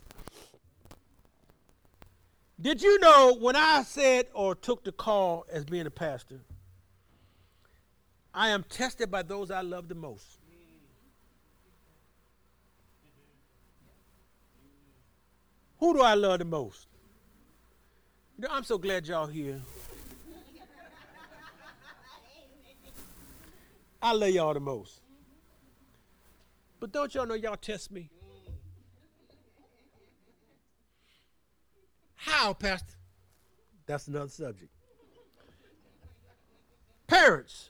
did 2.62 2.82
you 2.82 2.98
know 3.02 3.36
when 3.38 3.58
I 3.58 3.84
said 3.84 4.28
or 4.34 4.56
took 4.56 4.86
the 4.86 4.94
call 4.94 5.46
as 5.52 5.66
being 5.66 5.86
a 5.86 5.92
pastor, 5.92 6.40
I 8.34 8.50
am 8.50 8.64
tested 8.64 9.12
by 9.12 9.24
those 9.24 9.52
I 9.52 9.62
love 9.62 9.90
the 9.90 9.96
most. 9.96 10.40
Who 15.80 15.94
do 15.94 16.02
I 16.02 16.14
love 16.14 16.40
the 16.40 16.46
most? 16.46 16.88
I'm 18.50 18.64
so 18.64 18.78
glad 18.78 19.08
y'all 19.08 19.28
here. 19.28 19.62
I 24.02 24.12
love 24.12 24.30
y'all 24.30 24.54
the 24.54 24.60
most. 24.60 25.02
But 26.80 26.92
don't 26.92 27.14
y'all 27.16 27.26
know 27.26 27.34
y'all 27.34 27.56
test 27.56 27.92
me? 27.92 28.10
How, 32.16 32.54
Pastor? 32.54 32.94
That's 33.86 34.08
another 34.08 34.30
subject. 34.30 34.72
Parents 37.08 37.70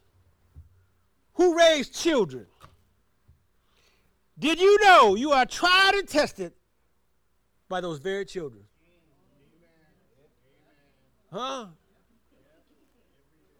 who 1.33 1.57
raise 1.57 1.89
children, 1.89 2.47
did 4.39 4.59
you 4.59 4.77
know 4.83 5.15
you 5.15 5.31
are 5.31 5.45
tried 5.45 5.93
and 5.93 6.07
tested 6.07 6.53
by 7.69 7.81
those 7.81 7.99
very 7.99 8.25
children? 8.25 8.63
Huh? 11.35 11.65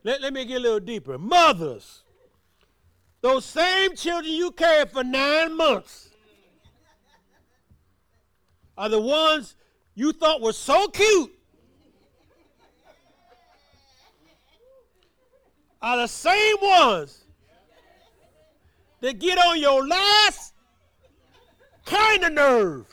Let, 0.06 0.22
let 0.22 0.32
me 0.32 0.46
get 0.46 0.58
a 0.58 0.60
little 0.62 0.80
deeper. 0.80 1.18
Mothers 1.18 2.04
those 3.26 3.44
same 3.44 3.96
children 3.96 4.32
you 4.32 4.52
cared 4.52 4.92
for 4.92 5.04
nine 5.04 5.58
months 5.58 6.12
are 8.78 8.88
the 8.88 9.02
ones 9.02 9.56
you 9.96 10.12
thought 10.12 10.42
were 10.42 10.54
so 10.54 10.88
cute. 10.90 11.32
Are 15.82 15.98
the 15.98 16.08
same 16.08 16.56
ones 16.62 17.26
that 19.00 19.18
get 19.18 19.40
on 19.40 19.60
your 19.60 19.88
last 19.88 20.54
kind 21.84 22.26
of 22.26 22.32
nerve. 22.32 22.86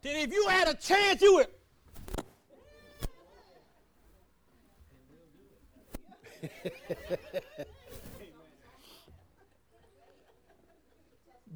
That 0.00 0.22
if 0.22 0.32
you 0.32 0.48
had 0.48 0.68
a 0.68 0.74
chance, 0.74 1.20
you 1.20 1.34
would 1.34 1.48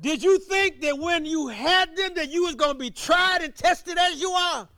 Did 0.01 0.23
you 0.23 0.39
think 0.39 0.81
that 0.83 0.97
when 0.99 1.25
you 1.25 1.49
had 1.49 1.97
them 1.97 2.15
that 2.15 2.31
you 2.31 2.45
was 2.45 2.55
going 2.55 2.75
to 2.75 2.79
be 2.79 2.91
tried 2.91 3.43
and 3.43 3.53
tested 3.55 3.99
as 3.99 4.21
you 4.21 4.31
are? 4.31 4.69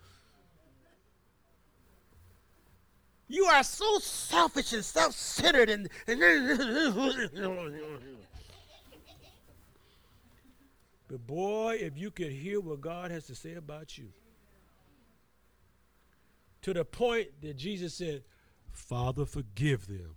You 3.29 3.45
are 3.45 3.63
so 3.63 3.99
selfish 3.99 4.73
and 4.73 4.85
self-centered 4.85 5.71
and, 5.71 5.89
But 11.09 11.27
boy, 11.27 11.79
if 11.81 11.99
you 11.99 12.11
could 12.13 12.31
hear 12.31 12.61
what 12.61 12.81
God 12.81 13.11
has 13.11 13.27
to 13.27 13.35
say 13.35 13.55
about 13.55 13.99
you. 13.99 14.09
To 16.63 16.73
the 16.73 16.85
point 16.85 17.29
that 17.43 17.57
Jesus 17.57 17.95
said, 17.95 18.23
Father, 18.73 19.25
forgive 19.25 19.87
them, 19.87 20.17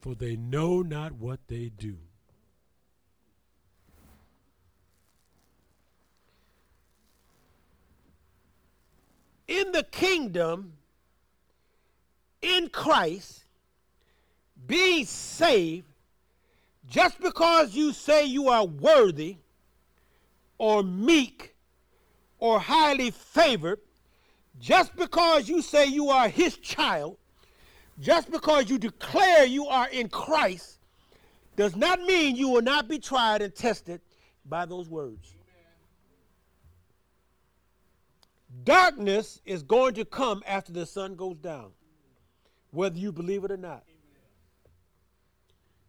for 0.00 0.14
they 0.14 0.36
know 0.36 0.82
not 0.82 1.12
what 1.12 1.40
they 1.48 1.68
do. 1.68 1.96
In 9.48 9.72
the 9.72 9.82
kingdom, 9.82 10.74
in 12.40 12.68
Christ, 12.68 13.44
being 14.66 15.04
saved, 15.04 15.86
just 16.88 17.20
because 17.20 17.74
you 17.74 17.92
say 17.92 18.24
you 18.24 18.48
are 18.48 18.64
worthy 18.64 19.36
or 20.58 20.82
meek 20.82 21.54
or 22.38 22.60
highly 22.60 23.10
favored 23.10 23.80
just 24.60 24.94
because 24.94 25.48
you 25.48 25.62
say 25.62 25.86
you 25.86 26.10
are 26.10 26.28
his 26.28 26.56
child, 26.58 27.16
just 27.98 28.30
because 28.30 28.68
you 28.68 28.78
declare 28.78 29.46
you 29.46 29.66
are 29.66 29.88
in 29.88 30.08
Christ, 30.08 30.78
does 31.56 31.74
not 31.74 32.00
mean 32.02 32.36
you 32.36 32.48
will 32.48 32.62
not 32.62 32.88
be 32.88 32.98
tried 32.98 33.42
and 33.42 33.54
tested 33.54 34.00
by 34.44 34.66
those 34.66 34.88
words. 34.88 35.34
Darkness 38.64 39.40
is 39.44 39.62
going 39.62 39.94
to 39.94 40.04
come 40.04 40.42
after 40.46 40.72
the 40.72 40.84
sun 40.84 41.14
goes 41.14 41.36
down, 41.38 41.70
whether 42.70 42.98
you 42.98 43.12
believe 43.12 43.44
it 43.44 43.50
or 43.50 43.56
not. 43.56 43.84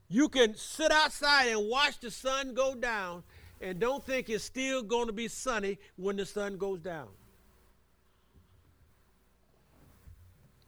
You 0.07 0.29
can 0.29 0.55
sit 0.55 0.91
outside 0.91 1.47
and 1.47 1.69
watch 1.69 1.99
the 1.99 2.12
sun 2.12 2.53
go 2.53 2.75
down 2.75 3.23
and 3.62 3.79
don't 3.79 4.05
think 4.05 4.29
it's 4.29 4.43
still 4.43 4.84
going 4.84 5.07
to 5.07 5.13
be 5.13 5.27
sunny 5.27 5.77
when 5.95 6.17
the 6.17 6.25
sun 6.25 6.57
goes 6.57 6.79
down. 6.79 7.07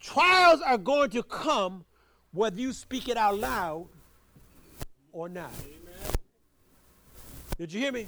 Trials 0.03 0.59
are 0.61 0.77
going 0.77 1.09
to 1.11 1.23
come 1.23 1.85
whether 2.33 2.59
you 2.59 2.73
speak 2.73 3.07
it 3.07 3.15
out 3.15 3.39
loud 3.39 3.87
or 5.13 5.29
not. 5.29 5.51
Amen. 5.61 6.15
Did 7.57 7.71
you 7.71 7.79
hear 7.79 7.93
me? 7.93 8.07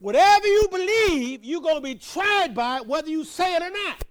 Whatever 0.00 0.46
you 0.46 0.68
believe, 0.70 1.44
you're 1.44 1.62
going 1.62 1.76
to 1.76 1.80
be 1.80 1.94
tried 1.94 2.54
by 2.54 2.76
it 2.78 2.86
whether 2.86 3.08
you 3.08 3.24
say 3.24 3.56
it 3.56 3.62
or 3.62 3.70
not. 3.70 4.04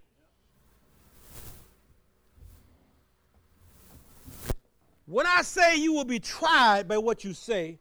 When 5.05 5.27
I 5.27 5.43
say 5.43 5.75
you 5.75 5.93
will 5.93 6.05
be 6.05 6.19
tried 6.19 6.87
by 6.87 6.97
what 6.97 7.23
you 7.23 7.33
say, 7.33 7.77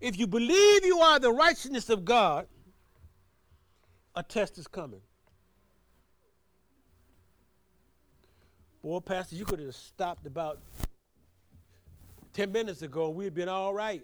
if 0.00 0.16
you 0.16 0.28
believe 0.28 0.84
you 0.84 1.00
are 1.00 1.18
the 1.18 1.32
righteousness 1.32 1.90
of 1.90 2.04
God, 2.04 2.46
a 4.14 4.22
test 4.22 4.58
is 4.58 4.68
coming. 4.68 5.00
Boy, 8.84 9.00
Pastor, 9.00 9.34
you 9.34 9.46
could 9.46 9.60
have 9.60 9.74
stopped 9.74 10.26
about 10.26 10.60
10 12.34 12.52
minutes 12.52 12.82
ago 12.82 13.06
and 13.06 13.14
we'd 13.14 13.32
been 13.32 13.48
all 13.48 13.72
right. 13.72 14.02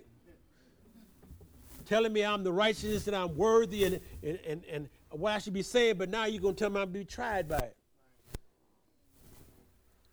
Telling 1.84 2.14
me 2.14 2.24
I'm 2.24 2.42
the 2.42 2.52
righteousness 2.52 3.06
and 3.06 3.14
I'm 3.14 3.36
worthy 3.36 3.84
and, 3.84 4.00
and, 4.22 4.38
and, 4.46 4.64
and 4.72 4.88
what 5.10 5.32
I 5.32 5.38
should 5.38 5.52
be 5.52 5.60
saying, 5.60 5.98
but 5.98 6.08
now 6.08 6.24
you're 6.24 6.40
going 6.40 6.54
to 6.54 6.58
tell 6.58 6.70
me 6.70 6.80
I'm 6.80 6.90
be 6.90 7.04
tried 7.04 7.46
by 7.46 7.58
it. 7.58 7.76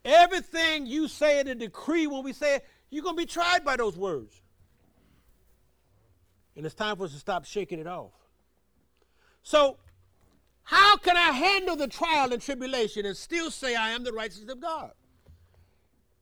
Everything 0.03 0.85
you 0.85 1.07
say 1.07 1.39
in 1.39 1.47
the 1.47 1.55
decree 1.55 2.05
when 2.05 2.25
we 2.25 2.33
say 2.33 2.57
it, 2.57 2.65
you're 2.89 3.03
going 3.03 3.15
to 3.15 3.21
be 3.21 3.25
tried 3.25 3.63
by 3.63 3.77
those 3.77 3.95
words. 3.95 4.41
And 6.57 6.65
it's 6.65 6.75
time 6.75 6.97
for 6.97 7.05
us 7.05 7.13
to 7.13 7.19
stop 7.19 7.45
shaking 7.45 7.79
it 7.79 7.87
off. 7.87 8.11
So, 9.43 9.77
how 10.67 10.97
can 10.97 11.15
I 11.15 11.31
handle 11.31 11.77
the 11.77 11.87
trial 11.87 12.33
and 12.33 12.41
tribulation 12.41 13.05
and 13.05 13.15
still 13.15 13.49
say 13.49 13.73
I 13.73 13.91
am 13.91 14.03
the 14.03 14.11
righteousness 14.11 14.51
of 14.51 14.59
God? 14.59 14.91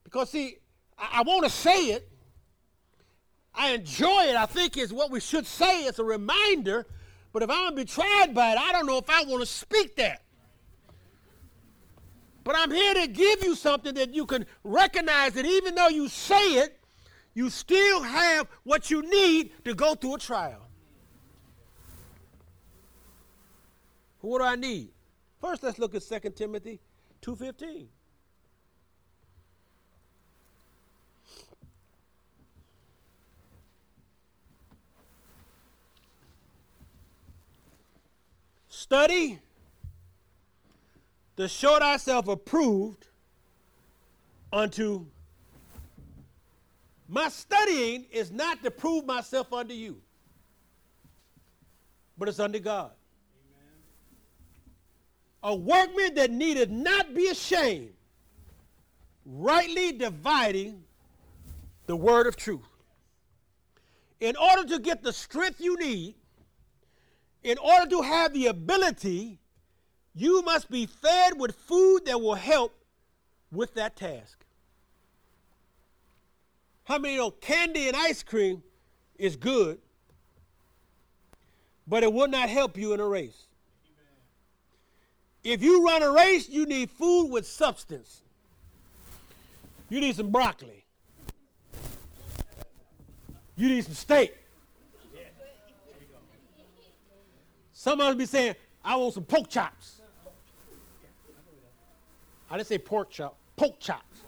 Because, 0.03 0.29
see, 0.29 0.57
I, 0.99 1.09
I 1.13 1.21
want 1.23 1.45
to 1.45 1.49
say 1.49 1.85
it. 1.85 2.07
I 3.55 3.71
enjoy 3.71 4.25
it. 4.25 4.35
I 4.35 4.45
think 4.45 4.77
is 4.77 4.93
what 4.93 5.09
we 5.09 5.19
should 5.19 5.47
say. 5.47 5.85
It's 5.85 5.97
a 5.97 6.03
reminder. 6.03 6.85
But 7.33 7.41
if 7.41 7.49
I'm 7.49 7.57
going 7.57 7.71
to 7.71 7.75
be 7.77 7.85
tried 7.85 8.35
by 8.35 8.51
it, 8.51 8.59
I 8.59 8.71
don't 8.71 8.85
know 8.85 8.99
if 8.99 9.09
I 9.09 9.23
want 9.23 9.41
to 9.41 9.47
speak 9.47 9.95
that. 9.95 10.21
But 12.43 12.55
I'm 12.55 12.69
here 12.69 12.93
to 12.93 13.07
give 13.07 13.43
you 13.43 13.55
something 13.55 13.95
that 13.95 14.13
you 14.13 14.27
can 14.27 14.45
recognize 14.63 15.33
that 15.33 15.47
even 15.47 15.73
though 15.73 15.87
you 15.87 16.07
say 16.07 16.59
it, 16.59 16.79
you 17.33 17.49
still 17.49 18.03
have 18.03 18.47
what 18.61 18.91
you 18.91 19.01
need 19.01 19.53
to 19.63 19.73
go 19.73 19.95
through 19.95 20.15
a 20.15 20.19
trial. 20.19 20.64
What 24.25 24.39
do 24.39 24.45
I 24.45 24.55
need? 24.55 24.89
First, 25.39 25.61
let's 25.61 25.77
look 25.77 25.93
at 25.93 26.01
2 26.01 26.31
Timothy 26.31 26.79
2.15. 27.21 27.85
Study 38.67 39.39
to 41.37 41.47
show 41.47 41.77
thyself 41.79 42.27
approved 42.27 43.07
unto 44.51 45.05
my 47.07 47.29
studying 47.29 48.05
is 48.11 48.31
not 48.31 48.63
to 48.63 48.71
prove 48.71 49.05
myself 49.05 49.53
unto 49.53 49.73
you, 49.75 50.01
but 52.17 52.27
it's 52.27 52.39
unto 52.39 52.59
God. 52.59 52.91
A 55.45 55.55
workman 55.55 56.15
that 56.15 56.31
needeth 56.31 56.71
not 56.71 57.13
be 57.13 57.27
ashamed, 57.27 57.93
rightly 59.27 59.91
dividing 59.91 60.83
the 61.85 61.95
word 61.95 62.25
of 62.25 62.35
truth. 62.35 62.65
In 64.19 64.35
order 64.37 64.65
to 64.69 64.79
get 64.79 65.03
the 65.03 65.13
strength 65.13 65.61
you 65.61 65.77
need, 65.77 66.15
in 67.43 67.59
order 67.59 67.87
to 67.91 68.01
have 68.01 68.33
the 68.33 68.47
ability 68.47 69.37
you 70.15 70.41
must 70.41 70.71
be 70.71 70.87
fed 70.87 71.39
with 71.39 71.55
food 71.55 72.05
that 72.05 72.19
will 72.19 72.33
help 72.33 72.73
with 73.51 73.75
that 73.75 73.95
task. 73.95 74.43
How 76.85 76.97
many 76.97 77.17
know 77.17 77.29
candy 77.29 77.87
and 77.87 77.95
ice 77.95 78.23
cream 78.23 78.63
is 79.19 79.35
good, 79.35 79.77
but 81.85 82.01
it 82.01 82.11
will 82.11 82.29
not 82.29 82.49
help 82.49 82.77
you 82.77 82.93
in 82.93 82.99
a 82.99 83.07
race? 83.07 83.44
If 85.45 85.61
you 85.61 85.85
run 85.85 86.01
a 86.01 86.11
race, 86.11 86.49
you 86.49 86.65
need 86.65 86.89
food 86.89 87.27
with 87.27 87.45
substance. 87.45 88.23
You 89.89 90.01
need 90.01 90.15
some 90.15 90.31
broccoli. 90.31 90.83
You 93.55 93.69
need 93.69 93.85
some 93.85 93.93
steak. 93.93 94.35
Some 97.73 98.01
of 98.01 98.07
us 98.07 98.15
be 98.15 98.25
saying, 98.25 98.55
I 98.83 98.95
want 98.95 99.13
some 99.13 99.23
pork 99.23 99.47
chops. 99.47 100.01
I 102.49 102.57
didn't 102.57 102.67
say 102.67 102.79
pork 102.79 103.11
chop, 103.11 103.37
pork 103.55 103.79
chops. 103.79 104.21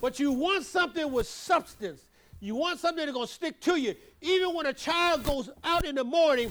But 0.00 0.18
you 0.18 0.32
want 0.32 0.64
something 0.64 1.12
with 1.12 1.28
substance. 1.28 2.02
You 2.40 2.56
want 2.56 2.80
something 2.80 3.06
that's 3.06 3.14
going 3.14 3.28
to 3.28 3.32
stick 3.32 3.60
to 3.60 3.76
you. 3.76 3.94
Even 4.20 4.52
when 4.52 4.66
a 4.66 4.72
child 4.72 5.22
goes 5.22 5.48
out 5.62 5.84
in 5.84 5.94
the 5.94 6.02
morning, 6.02 6.50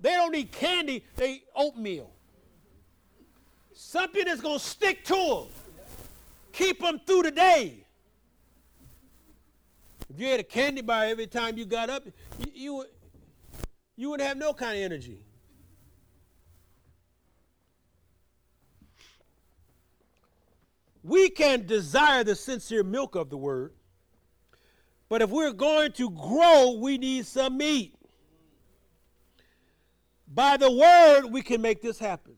they 0.00 0.12
don't 0.12 0.34
eat 0.36 0.52
candy, 0.52 1.04
they 1.16 1.32
eat 1.32 1.44
oatmeal. 1.56 2.12
Something 3.78 4.24
that's 4.24 4.40
going 4.40 4.58
to 4.58 4.64
stick 4.64 5.04
to 5.04 5.14
them. 5.14 5.46
Keep 6.50 6.80
them 6.80 6.98
through 7.06 7.24
the 7.24 7.30
day. 7.30 7.84
If 10.08 10.18
you 10.18 10.28
had 10.28 10.40
a 10.40 10.44
candy 10.44 10.80
bar 10.80 11.04
every 11.04 11.26
time 11.26 11.58
you 11.58 11.66
got 11.66 11.90
up, 11.90 12.04
you, 12.38 12.46
you, 12.54 12.84
you 13.94 14.08
would 14.08 14.22
have 14.22 14.38
no 14.38 14.54
kind 14.54 14.78
of 14.78 14.82
energy. 14.82 15.20
We 21.02 21.28
can 21.28 21.66
desire 21.66 22.24
the 22.24 22.34
sincere 22.34 22.82
milk 22.82 23.14
of 23.14 23.28
the 23.28 23.36
word, 23.36 23.74
but 25.10 25.20
if 25.20 25.28
we're 25.28 25.52
going 25.52 25.92
to 25.92 26.10
grow, 26.10 26.78
we 26.80 26.96
need 26.96 27.26
some 27.26 27.58
meat. 27.58 27.94
By 30.26 30.56
the 30.56 30.72
word, 30.72 31.26
we 31.30 31.42
can 31.42 31.60
make 31.60 31.82
this 31.82 31.98
happen. 31.98 32.35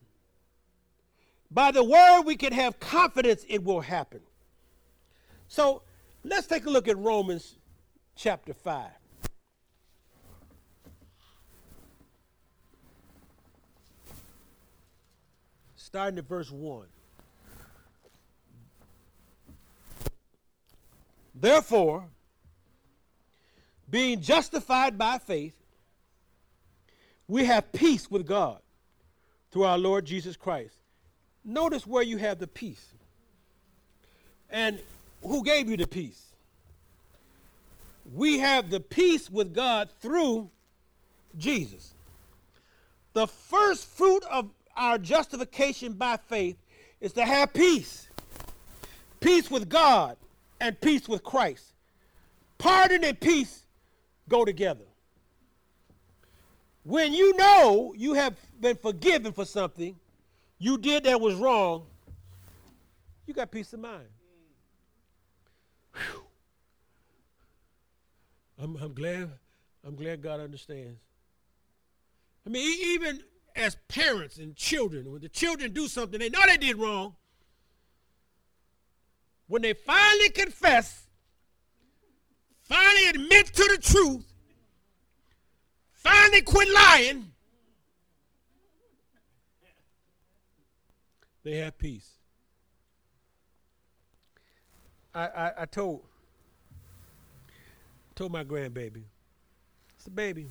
By 1.51 1.71
the 1.71 1.83
word, 1.83 2.21
we 2.23 2.35
can 2.35 2.53
have 2.53 2.79
confidence 2.79 3.45
it 3.47 3.63
will 3.63 3.81
happen. 3.81 4.21
So 5.47 5.81
let's 6.23 6.45
take 6.45 6.65
a 6.65 6.69
look 6.69 6.87
at 6.87 6.97
Romans 6.97 7.55
chapter 8.15 8.53
5. 8.53 8.89
Starting 15.75 16.19
at 16.19 16.27
verse 16.27 16.51
1. 16.51 16.85
Therefore, 21.33 22.05
being 23.89 24.21
justified 24.21 24.97
by 24.97 25.17
faith, 25.17 25.53
we 27.27 27.45
have 27.45 27.71
peace 27.71 28.11
with 28.11 28.27
God 28.27 28.59
through 29.51 29.63
our 29.63 29.77
Lord 29.77 30.05
Jesus 30.05 30.35
Christ. 30.35 30.78
Notice 31.43 31.87
where 31.87 32.03
you 32.03 32.17
have 32.17 32.39
the 32.39 32.47
peace. 32.47 32.85
And 34.49 34.79
who 35.21 35.43
gave 35.43 35.69
you 35.69 35.77
the 35.77 35.87
peace? 35.87 36.25
We 38.13 38.39
have 38.39 38.69
the 38.69 38.79
peace 38.79 39.29
with 39.29 39.53
God 39.53 39.89
through 39.99 40.49
Jesus. 41.37 41.93
The 43.13 43.27
first 43.27 43.87
fruit 43.87 44.23
of 44.29 44.49
our 44.75 44.97
justification 44.97 45.93
by 45.93 46.17
faith 46.17 46.57
is 47.01 47.13
to 47.13 47.25
have 47.25 47.53
peace. 47.53 48.07
Peace 49.19 49.51
with 49.51 49.69
God 49.69 50.17
and 50.59 50.79
peace 50.79 51.07
with 51.07 51.23
Christ. 51.23 51.73
Pardon 52.57 53.03
and 53.03 53.19
peace 53.19 53.63
go 54.27 54.45
together. 54.45 54.85
When 56.83 57.13
you 57.13 57.35
know 57.37 57.93
you 57.95 58.13
have 58.13 58.35
been 58.59 58.75
forgiven 58.75 59.33
for 59.33 59.45
something 59.45 59.95
you 60.59 60.77
did 60.77 61.05
that 61.05 61.19
was 61.19 61.35
wrong, 61.35 61.85
you 63.25 63.33
got 63.33 63.49
peace 63.51 63.73
of 63.73 63.79
mind. 63.79 64.07
I'm, 68.61 68.75
I'm 68.75 68.93
glad 68.93 69.31
I'm 69.85 69.95
glad 69.95 70.21
God 70.21 70.41
understands. 70.41 70.99
I 72.45 72.49
mean, 72.49 72.77
even 72.93 73.21
as 73.55 73.77
parents 73.87 74.37
and 74.37 74.55
children, 74.55 75.11
when 75.11 75.21
the 75.21 75.29
children 75.29 75.71
do 75.71 75.87
something 75.87 76.19
they 76.19 76.29
know 76.29 76.41
they 76.45 76.57
did 76.57 76.77
wrong, 76.77 77.15
when 79.47 79.61
they 79.61 79.73
finally 79.73 80.29
confess, 80.29 81.07
finally 82.61 83.07
admit 83.07 83.47
to 83.47 83.63
the 83.63 83.81
truth, 83.81 84.25
finally 85.91 86.41
quit 86.41 86.67
lying, 86.73 87.31
they 91.43 91.57
have 91.57 91.77
peace. 91.77 92.11
I, 95.13 95.27
I, 95.27 95.51
I 95.59 95.65
told 95.65 96.03
told 98.15 98.31
my 98.31 98.43
grandbaby, 98.43 99.03
I 99.03 99.97
said, 99.97 100.15
baby, 100.15 100.47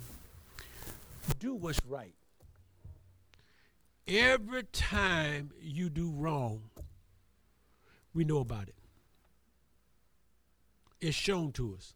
do 1.39 1.53
what's 1.53 1.79
right. 1.85 2.15
Every 4.07 4.63
time 4.63 5.51
you 5.61 5.89
do 5.89 6.09
wrong, 6.09 6.63
we 8.13 8.23
know 8.23 8.39
about 8.39 8.67
it. 8.67 8.75
It's 10.99 11.15
shown 11.15 11.51
to 11.53 11.75
us. 11.75 11.93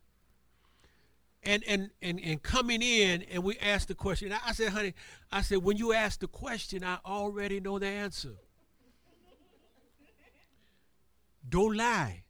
And 1.42 1.64
and 1.68 1.90
and 2.02 2.22
and 2.24 2.42
coming 2.42 2.82
in 2.82 3.24
and 3.24 3.44
we 3.44 3.58
ask 3.58 3.88
the 3.88 3.96
question. 3.96 4.34
I 4.46 4.54
said, 4.54 4.70
honey, 4.70 4.94
I 5.32 5.42
said, 5.42 5.58
when 5.58 5.76
you 5.76 5.92
ask 5.92 6.20
the 6.20 6.28
question, 6.28 6.84
I 6.84 7.00
already 7.06 7.60
know 7.60 7.80
the 7.80 7.88
answer. 7.88 8.36
Don't 11.48 11.76
lie. 11.76 12.24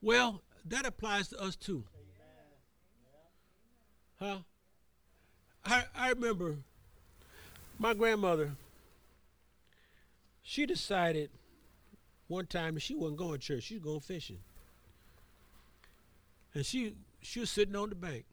Well, 0.00 0.42
that 0.64 0.86
applies 0.86 1.28
to 1.28 1.40
us 1.40 1.56
too. 1.56 1.84
Huh? 4.18 4.38
I, 5.64 5.84
I 5.94 6.08
remember 6.10 6.58
my 7.78 7.94
grandmother, 7.94 8.52
she 10.42 10.66
decided 10.66 11.30
one 12.28 12.46
time 12.46 12.78
she 12.78 12.94
wasn't 12.94 13.18
going 13.18 13.32
to 13.32 13.38
church, 13.38 13.64
she 13.64 13.74
was 13.74 13.82
going 13.82 14.00
fishing. 14.00 14.40
And 16.54 16.66
she 16.66 16.94
she 17.22 17.40
was 17.40 17.50
sitting 17.50 17.76
on 17.76 17.88
the 17.88 17.94
bank. 17.94 18.24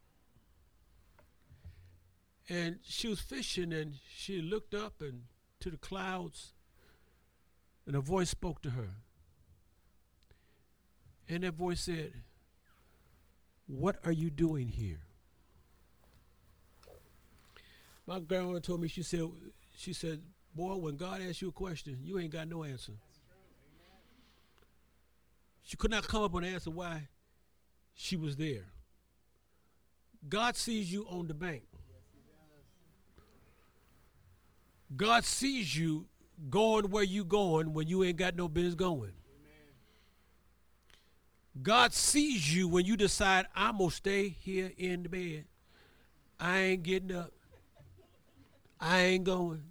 And 2.49 2.79
she 2.83 3.07
was 3.07 3.19
fishing 3.19 3.73
and 3.73 3.95
she 4.13 4.41
looked 4.41 4.73
up 4.73 5.01
and 5.01 5.23
to 5.59 5.69
the 5.69 5.77
clouds 5.77 6.53
and 7.87 7.95
a 7.95 8.01
voice 8.01 8.29
spoke 8.29 8.61
to 8.61 8.71
her. 8.71 8.89
And 11.29 11.43
that 11.43 11.53
voice 11.53 11.81
said, 11.81 12.13
What 13.65 13.97
are 14.05 14.11
you 14.11 14.29
doing 14.29 14.67
here? 14.67 14.99
My 18.05 18.19
grandmother 18.19 18.59
told 18.59 18.81
me, 18.81 18.87
she 18.87 19.03
said, 19.03 19.23
she 19.75 19.93
said, 19.93 20.21
Boy, 20.53 20.75
when 20.75 20.97
God 20.97 21.21
asks 21.21 21.41
you 21.41 21.49
a 21.49 21.53
question, 21.53 21.97
you 22.03 22.19
ain't 22.19 22.31
got 22.31 22.47
no 22.47 22.63
answer. 22.63 22.93
She 25.63 25.75
could 25.75 25.91
not 25.91 26.07
come 26.07 26.23
up 26.23 26.31
with 26.31 26.43
an 26.43 26.53
answer 26.53 26.71
why 26.71 27.07
she 27.93 28.15
was 28.15 28.37
there. 28.37 28.65
God 30.27 30.55
sees 30.55 30.91
you 30.91 31.05
on 31.09 31.27
the 31.27 31.33
bank. 31.33 31.63
God 34.95 35.25
sees 35.25 35.75
you 35.75 36.05
going 36.49 36.89
where 36.89 37.03
you 37.03 37.25
going 37.25 37.73
when 37.73 37.87
you 37.87 38.03
ain't 38.03 38.17
got 38.17 38.35
no 38.35 38.47
business 38.47 38.75
going. 38.75 39.11
God 41.61 41.93
sees 41.93 42.53
you 42.55 42.67
when 42.67 42.85
you 42.85 42.95
decide, 42.95 43.47
I'm 43.55 43.77
going 43.77 43.89
to 43.89 43.95
stay 43.95 44.29
here 44.29 44.71
in 44.77 45.03
the 45.03 45.09
bed. 45.09 45.45
I 46.39 46.59
ain't 46.59 46.83
getting 46.83 47.15
up. 47.15 47.31
I 48.79 48.99
ain't 48.99 49.23
going. 49.23 49.63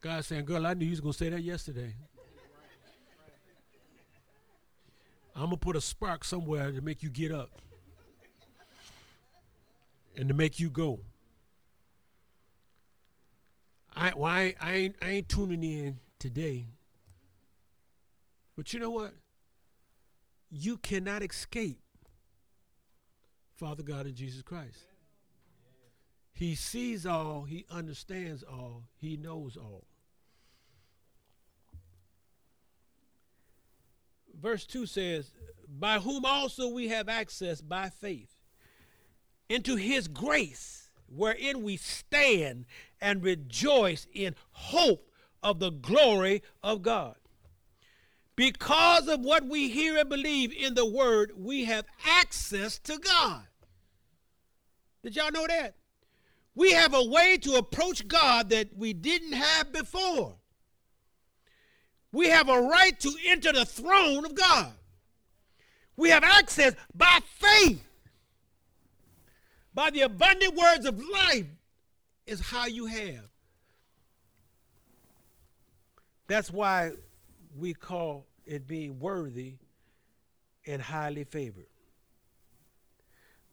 God 0.00 0.24
saying, 0.24 0.44
girl, 0.44 0.64
I 0.64 0.74
knew 0.74 0.84
you 0.84 0.92
was 0.92 1.00
going 1.00 1.12
to 1.12 1.18
say 1.18 1.28
that 1.30 1.42
yesterday. 1.42 1.94
I'm 5.34 5.46
going 5.46 5.50
to 5.50 5.56
put 5.58 5.76
a 5.76 5.80
spark 5.80 6.24
somewhere 6.24 6.70
to 6.70 6.80
make 6.80 7.02
you 7.02 7.10
get 7.10 7.32
up 7.32 7.50
and 10.16 10.28
to 10.28 10.34
make 10.34 10.60
you 10.60 10.70
go. 10.70 11.00
I, 14.06 14.12
I, 14.20 14.54
I, 14.60 14.72
ain't, 14.74 14.96
I 15.02 15.10
ain't 15.10 15.28
tuning 15.28 15.62
in 15.62 15.98
today 16.18 16.68
but 18.56 18.72
you 18.72 18.80
know 18.80 18.90
what? 18.90 19.12
You 20.50 20.78
cannot 20.78 21.22
escape 21.22 21.78
Father 23.54 23.82
God 23.82 24.06
and 24.06 24.14
Jesus 24.14 24.42
Christ. 24.42 24.78
He 26.32 26.54
sees 26.54 27.06
all, 27.06 27.44
he 27.44 27.64
understands 27.70 28.42
all, 28.42 28.84
he 28.96 29.16
knows 29.16 29.56
all. 29.56 29.84
Verse 34.38 34.66
2 34.66 34.84
says, 34.84 35.32
By 35.66 35.98
whom 35.98 36.26
also 36.26 36.68
we 36.68 36.88
have 36.88 37.08
access 37.08 37.62
by 37.62 37.88
faith 37.88 38.34
into 39.48 39.76
his 39.76 40.08
grace, 40.08 40.85
wherein 41.08 41.62
we 41.62 41.76
stand 41.76 42.66
and 43.00 43.22
rejoice 43.22 44.06
in 44.12 44.34
hope 44.52 45.10
of 45.42 45.58
the 45.58 45.70
glory 45.70 46.42
of 46.62 46.82
God. 46.82 47.16
Because 48.34 49.08
of 49.08 49.20
what 49.20 49.46
we 49.46 49.68
hear 49.68 49.96
and 49.96 50.08
believe 50.08 50.52
in 50.52 50.74
the 50.74 50.84
Word, 50.84 51.32
we 51.36 51.64
have 51.64 51.86
access 52.04 52.78
to 52.80 52.98
God. 52.98 53.46
Did 55.02 55.16
y'all 55.16 55.32
know 55.32 55.46
that? 55.46 55.76
We 56.54 56.72
have 56.72 56.94
a 56.94 57.04
way 57.04 57.38
to 57.42 57.54
approach 57.54 58.08
God 58.08 58.50
that 58.50 58.76
we 58.76 58.92
didn't 58.92 59.32
have 59.32 59.72
before. 59.72 60.36
We 62.12 62.28
have 62.28 62.48
a 62.48 62.60
right 62.60 62.98
to 63.00 63.12
enter 63.26 63.52
the 63.52 63.64
throne 63.64 64.24
of 64.24 64.34
God. 64.34 64.72
We 65.96 66.10
have 66.10 66.24
access 66.24 66.74
by 66.94 67.20
faith. 67.38 67.85
By 69.76 69.90
the 69.90 70.00
abundant 70.00 70.54
words 70.54 70.86
of 70.86 70.98
life 70.98 71.44
is 72.26 72.40
how 72.40 72.64
you 72.64 72.86
have. 72.86 73.28
That's 76.28 76.50
why 76.50 76.92
we 77.54 77.74
call 77.74 78.26
it 78.46 78.66
being 78.66 78.98
worthy 78.98 79.56
and 80.66 80.80
highly 80.80 81.24
favored. 81.24 81.66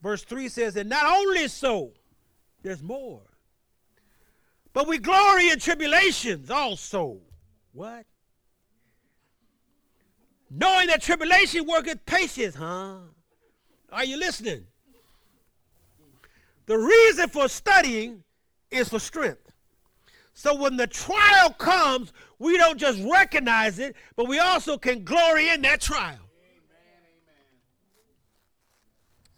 Verse 0.02 0.24
3 0.24 0.48
says, 0.48 0.76
And 0.76 0.88
not 0.88 1.04
only 1.04 1.46
so, 1.46 1.92
there's 2.62 2.82
more, 2.82 3.20
but 4.72 4.88
we 4.88 4.96
glory 4.96 5.50
in 5.50 5.58
tribulations 5.58 6.50
also. 6.50 7.18
What? 7.74 8.06
Knowing 10.50 10.86
that 10.86 11.02
tribulation 11.02 11.66
worketh 11.66 12.06
patience, 12.06 12.54
huh? 12.54 12.96
Are 13.92 14.04
you 14.06 14.16
listening? 14.16 14.64
The 16.66 16.78
reason 16.78 17.28
for 17.28 17.48
studying 17.48 18.24
is 18.70 18.88
for 18.88 18.98
strength. 18.98 19.52
So 20.32 20.54
when 20.54 20.76
the 20.76 20.86
trial 20.86 21.50
comes, 21.50 22.12
we 22.38 22.56
don't 22.56 22.78
just 22.78 23.00
recognize 23.02 23.78
it, 23.78 23.94
but 24.16 24.26
we 24.26 24.38
also 24.38 24.76
can 24.76 25.04
glory 25.04 25.50
in 25.50 25.62
that 25.62 25.80
trial. 25.80 26.18
Amen, 26.18 26.18
amen. 26.72 27.46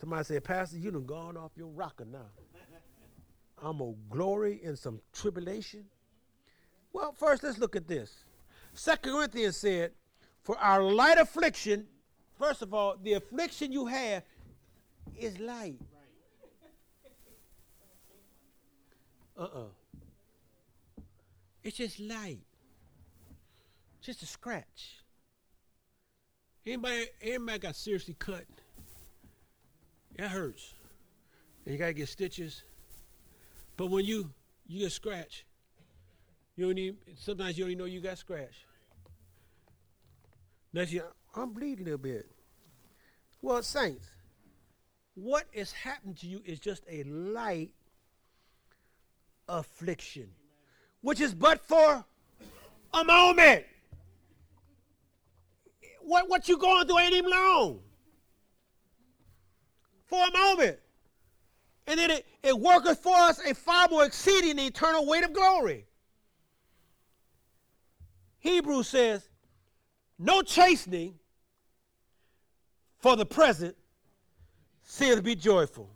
Somebody 0.00 0.24
said, 0.24 0.44
Pastor, 0.44 0.78
you 0.78 0.90
done 0.90 1.04
gone 1.04 1.36
off 1.36 1.52
your 1.56 1.68
rocker 1.68 2.06
now. 2.06 2.30
I'm 3.62 3.78
going 3.78 3.94
to 3.94 3.98
glory 4.10 4.60
in 4.62 4.76
some 4.76 5.00
tribulation. 5.12 5.84
Well, 6.92 7.12
first 7.12 7.42
let's 7.42 7.58
look 7.58 7.76
at 7.76 7.88
this. 7.88 8.24
Second 8.72 9.12
Corinthians 9.12 9.56
said, 9.56 9.92
For 10.42 10.56
our 10.58 10.82
light 10.82 11.18
affliction, 11.18 11.86
first 12.38 12.62
of 12.62 12.72
all, 12.74 12.96
the 13.02 13.14
affliction 13.14 13.72
you 13.72 13.86
have 13.86 14.22
is 15.18 15.38
light. 15.38 15.80
Uh 19.38 19.42
uh 19.42 19.68
it's 21.66 21.78
just 21.78 21.98
light. 21.98 22.38
Just 24.00 24.22
a 24.22 24.26
scratch. 24.26 25.02
Anybody, 26.64 27.06
anybody 27.20 27.58
got 27.58 27.74
seriously 27.74 28.14
cut? 28.16 28.44
That 30.16 30.30
hurts. 30.30 30.74
And 31.64 31.72
you 31.72 31.78
gotta 31.78 31.92
get 31.92 32.08
stitches. 32.08 32.62
But 33.76 33.90
when 33.90 34.04
you 34.04 34.30
you 34.68 34.78
get 34.78 34.92
scratch, 34.92 35.44
you 36.54 36.66
don't 36.66 36.78
even 36.78 36.96
sometimes 37.16 37.58
you 37.58 37.64
don't 37.64 37.72
even 37.72 37.78
know 37.78 37.86
you 37.86 38.00
got 38.00 38.18
scratch. 38.18 38.64
Next 40.72 40.92
you 40.92 41.02
I'm 41.34 41.52
bleeding 41.52 41.82
a 41.82 41.84
little 41.84 41.98
bit. 41.98 42.30
Well, 43.42 43.60
saints, 43.64 44.06
what 45.14 45.46
is 45.52 45.72
happening 45.72 46.14
to 46.14 46.26
you 46.28 46.42
is 46.44 46.60
just 46.60 46.84
a 46.88 47.02
light 47.02 47.72
affliction 49.48 50.28
which 51.06 51.20
is 51.20 51.32
but 51.32 51.64
for 51.64 52.04
a 52.92 53.04
moment. 53.04 53.64
What, 56.00 56.28
what 56.28 56.48
you 56.48 56.58
going 56.58 56.84
through 56.88 56.98
ain't 56.98 57.14
even 57.14 57.30
long. 57.30 57.78
For 60.06 60.20
a 60.26 60.32
moment. 60.32 60.80
And 61.86 61.96
then 61.96 62.10
it, 62.10 62.26
it 62.42 62.58
worketh 62.58 62.98
for 62.98 63.14
us 63.14 63.38
a 63.48 63.54
far 63.54 63.86
more 63.88 64.04
exceeding 64.04 64.58
eternal 64.58 65.06
weight 65.06 65.22
of 65.22 65.32
glory. 65.32 65.86
Hebrews 68.40 68.88
says, 68.88 69.28
no 70.18 70.42
chastening 70.42 71.14
for 72.98 73.14
the 73.14 73.26
present 73.26 73.76
saith 74.82 75.22
be 75.22 75.36
joyful. 75.36 75.95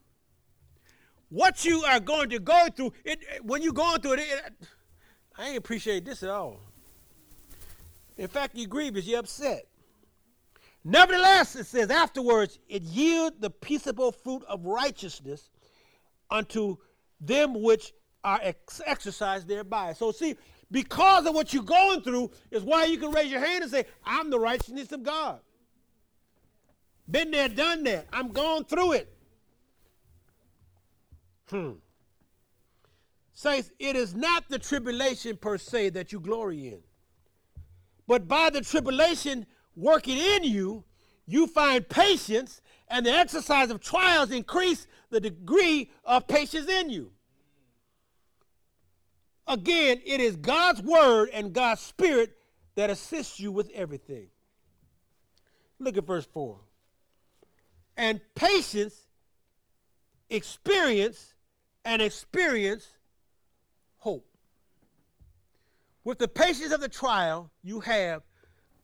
What 1.31 1.65
you 1.65 1.83
are 1.85 2.01
going 2.01 2.29
to 2.31 2.41
go 2.41 2.69
through, 2.75 2.93
it, 3.05 3.21
when 3.43 3.63
you're 3.63 3.73
going 3.73 4.01
through 4.01 4.15
it, 4.15 4.21
it, 4.21 4.53
I 5.39 5.49
ain't 5.49 5.59
appreciate 5.59 6.05
this 6.05 6.23
at 6.23 6.29
all. 6.29 6.61
In 8.19 8.29
fact, 8.29 8.57
you're 8.57 8.69
grievous, 8.69 9.07
you're 9.07 9.21
upset. 9.21 9.67
Nevertheless, 10.85 11.57
it 11.57 11.67
says 11.67 11.91
afterwards, 11.91 12.59
it 12.69 12.83
yield 12.83 13.41
the 13.41 13.51
peaceable 13.51 14.13
fruit 14.13 14.43
of 14.49 14.67
righteousness 14.67 15.51
unto 16.31 16.77
them 17.21 17.63
which 17.63 17.93
are 18.25 18.41
ex- 18.43 18.81
exercised 18.85 19.47
thereby. 19.47 19.93
So, 19.93 20.11
see, 20.11 20.37
because 20.71 21.27
of 21.27 21.35
what 21.35 21.55
you're 21.55 21.63
going 21.63 22.03
through, 22.03 22.31
is 22.51 22.63
why 22.63 22.87
you 22.87 22.99
can 22.99 23.13
raise 23.13 23.31
your 23.31 23.45
hand 23.45 23.63
and 23.63 23.71
say, 23.71 23.85
I'm 24.05 24.31
the 24.31 24.39
righteousness 24.39 24.91
of 24.93 25.03
God. 25.03 25.41
Been 27.11 27.31
there, 27.31 27.49
done 27.49 27.85
that. 27.85 28.07
I'm 28.13 28.29
going 28.29 28.65
through 28.65 28.93
it. 28.93 29.15
Hmm. 31.51 31.73
Saints, 33.33 33.71
it 33.79 33.97
is 33.97 34.15
not 34.15 34.49
the 34.49 34.59
tribulation 34.59 35.37
per 35.37 35.59
se 35.59 35.91
that 35.91 36.13
you 36.13 36.21
glory 36.21 36.69
in. 36.69 36.81
But 38.07 38.29
by 38.29 38.51
the 38.51 38.61
tribulation 38.61 39.47
working 39.77 40.19
in 40.19 40.45
you, 40.45 40.85
you 41.27 41.47
find 41.47 41.89
patience, 41.89 42.61
and 42.89 43.07
the 43.07 43.13
exercise 43.13 43.71
of 43.71 43.81
trials 43.81 44.31
increase 44.31 44.87
the 45.11 45.21
degree 45.21 45.91
of 46.05 46.27
patience 46.27 46.69
in 46.69 46.91
you. 46.91 47.13
Again, 49.47 50.01
it 50.05 50.21
is 50.21 50.37
God's 50.37 50.83
word 50.83 51.31
and 51.33 51.53
God's 51.53 51.81
spirit 51.81 52.37
that 52.75 52.91
assists 52.91 53.41
you 53.41 53.53
with 53.53 53.71
everything. 53.75 54.29
Look 55.79 55.97
at 55.97 56.07
verse 56.07 56.27
4. 56.27 56.59
And 57.97 58.21
patience, 58.35 59.07
experience, 60.29 61.35
and 61.85 62.03
experience 62.03 62.89
hope. 63.99 64.27
With 66.05 66.19
the 66.19 66.29
patience 66.29 66.73
of 66.73 66.81
the 66.81 66.89
trial, 66.89 67.51
you 67.63 67.81
have 67.81 68.23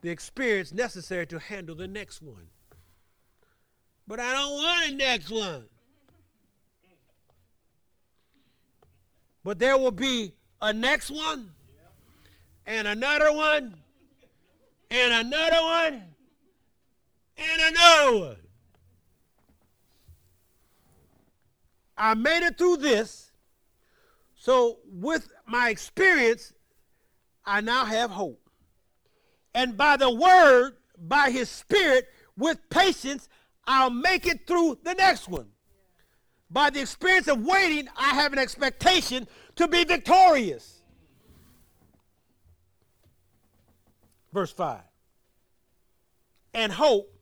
the 0.03 0.11
experience 0.11 0.73
necessary 0.73 1.27
to 1.29 1.39
handle 1.39 1.75
the 1.75 1.89
next 1.89 2.23
one. 2.23 2.49
But 4.07 4.21
I 4.21 4.33
don't 4.33 4.53
want 4.53 4.93
a 4.93 4.95
next 4.95 5.31
one. 5.31 5.65
But 9.43 9.59
there 9.59 9.79
will 9.79 9.93
be 9.93 10.35
a 10.61 10.73
next 10.73 11.11
one, 11.11 11.51
and 12.67 12.89
another 12.89 13.33
one, 13.33 13.77
and 14.91 15.27
another 15.27 15.63
one, 15.63 16.03
and 17.37 17.63
another 17.63 18.19
one. 18.19 18.46
I 21.97 22.15
made 22.15 22.45
it 22.47 22.59
through 22.59 22.79
this. 22.79 23.31
So, 24.35 24.79
with 24.87 25.29
my 25.47 25.71
experience, 25.71 26.53
I 27.45 27.61
now 27.61 27.85
have 27.85 28.11
hope. 28.11 28.41
And 29.55 29.77
by 29.77 29.97
the 29.97 30.11
word, 30.11 30.73
by 30.99 31.31
his 31.31 31.49
spirit, 31.49 32.09
with 32.37 32.59
patience, 32.69 33.29
I'll 33.67 33.91
make 33.91 34.27
it 34.27 34.47
through 34.47 34.79
the 34.85 34.95
next 34.95 35.29
one. 35.29 35.49
By 36.51 36.71
the 36.71 36.81
experience 36.81 37.29
of 37.29 37.43
waiting, 37.45 37.89
I 37.97 38.15
have 38.15 38.33
an 38.33 38.39
expectation 38.39 39.27
to 39.57 39.67
be 39.67 39.85
victorious. 39.85 40.83
Verse 44.33 44.53
5 44.53 44.81
And 46.55 46.71
hope 46.71 47.13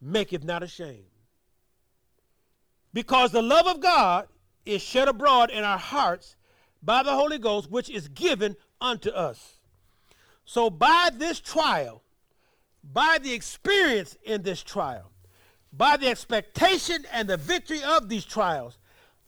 maketh 0.00 0.44
not 0.44 0.62
ashamed. 0.62 1.07
Because 2.98 3.30
the 3.30 3.42
love 3.42 3.68
of 3.68 3.78
God 3.78 4.26
is 4.66 4.82
shed 4.82 5.06
abroad 5.06 5.50
in 5.52 5.62
our 5.62 5.78
hearts 5.78 6.34
by 6.82 7.04
the 7.04 7.12
Holy 7.14 7.38
Ghost, 7.38 7.70
which 7.70 7.88
is 7.88 8.08
given 8.08 8.56
unto 8.80 9.10
us. 9.10 9.60
So, 10.44 10.68
by 10.68 11.10
this 11.14 11.38
trial, 11.38 12.02
by 12.82 13.18
the 13.22 13.32
experience 13.32 14.16
in 14.24 14.42
this 14.42 14.64
trial, 14.64 15.12
by 15.72 15.96
the 15.96 16.08
expectation 16.08 17.06
and 17.12 17.28
the 17.28 17.36
victory 17.36 17.84
of 17.84 18.08
these 18.08 18.24
trials, 18.24 18.78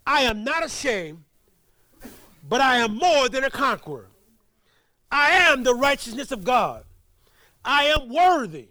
I 0.04 0.22
am 0.22 0.42
not 0.42 0.64
ashamed, 0.64 1.22
but 2.48 2.60
I 2.60 2.78
am 2.78 2.96
more 2.96 3.28
than 3.28 3.44
a 3.44 3.50
conqueror. 3.50 4.08
I 5.12 5.30
am 5.30 5.62
the 5.62 5.76
righteousness 5.76 6.32
of 6.32 6.42
God. 6.42 6.82
I 7.64 7.84
am 7.84 8.08
worthy. 8.08 8.66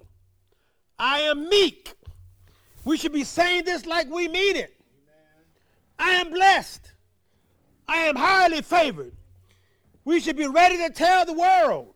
I 0.99 1.19
am 1.19 1.47
meek. 1.47 1.93
We 2.83 2.97
should 2.97 3.13
be 3.13 3.23
saying 3.23 3.63
this 3.63 3.85
like 3.85 4.09
we 4.09 4.27
mean 4.27 4.57
it. 4.57 4.75
I 5.99 6.12
am 6.12 6.31
blessed. 6.31 6.93
I 7.88 7.97
am 8.03 8.15
highly 8.15 8.62
favored. 8.62 9.12
We 10.05 10.19
should 10.19 10.38
be 10.38 10.47
ready 10.47 10.77
to 10.77 10.89
tell 10.89 11.25
the 11.25 11.33
world 11.33 11.93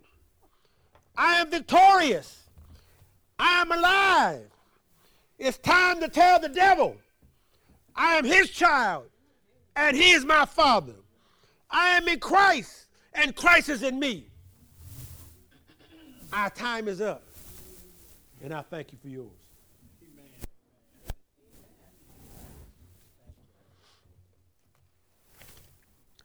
I 1.15 1.37
am 1.37 1.49
victorious. 1.49 2.43
I 3.39 3.61
am 3.61 3.71
alive. 3.71 4.49
It's 5.39 5.57
time 5.57 5.99
to 6.01 6.09
tell 6.09 6.39
the 6.39 6.49
devil 6.49 6.97
I 7.95 8.15
am 8.15 8.25
his 8.25 8.49
child 8.49 9.05
and 9.75 9.95
he 9.95 10.11
is 10.11 10.25
my 10.25 10.45
father. 10.45 10.95
I 11.69 11.97
am 11.97 12.07
in 12.07 12.19
Christ 12.19 12.87
and 13.13 13.35
Christ 13.35 13.69
is 13.69 13.83
in 13.83 13.99
me. 13.99 14.27
Our 16.31 16.49
time 16.49 16.87
is 16.87 16.99
up. 17.01 17.23
And 18.43 18.53
I 18.53 18.61
thank 18.61 18.91
you 18.91 18.97
for 19.01 19.07
yours. 19.07 19.42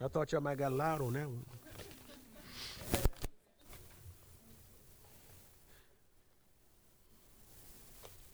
I 0.01 0.07
thought 0.07 0.31
y'all 0.31 0.41
might 0.41 0.59
got 0.59 0.73
loud 0.73 1.01
on 1.01 1.13
that 1.15 1.27
one. 1.27 1.45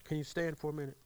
Can 0.05 0.18
you 0.18 0.24
stand 0.24 0.59
for 0.59 0.70
a 0.70 0.72
minute? 0.74 0.98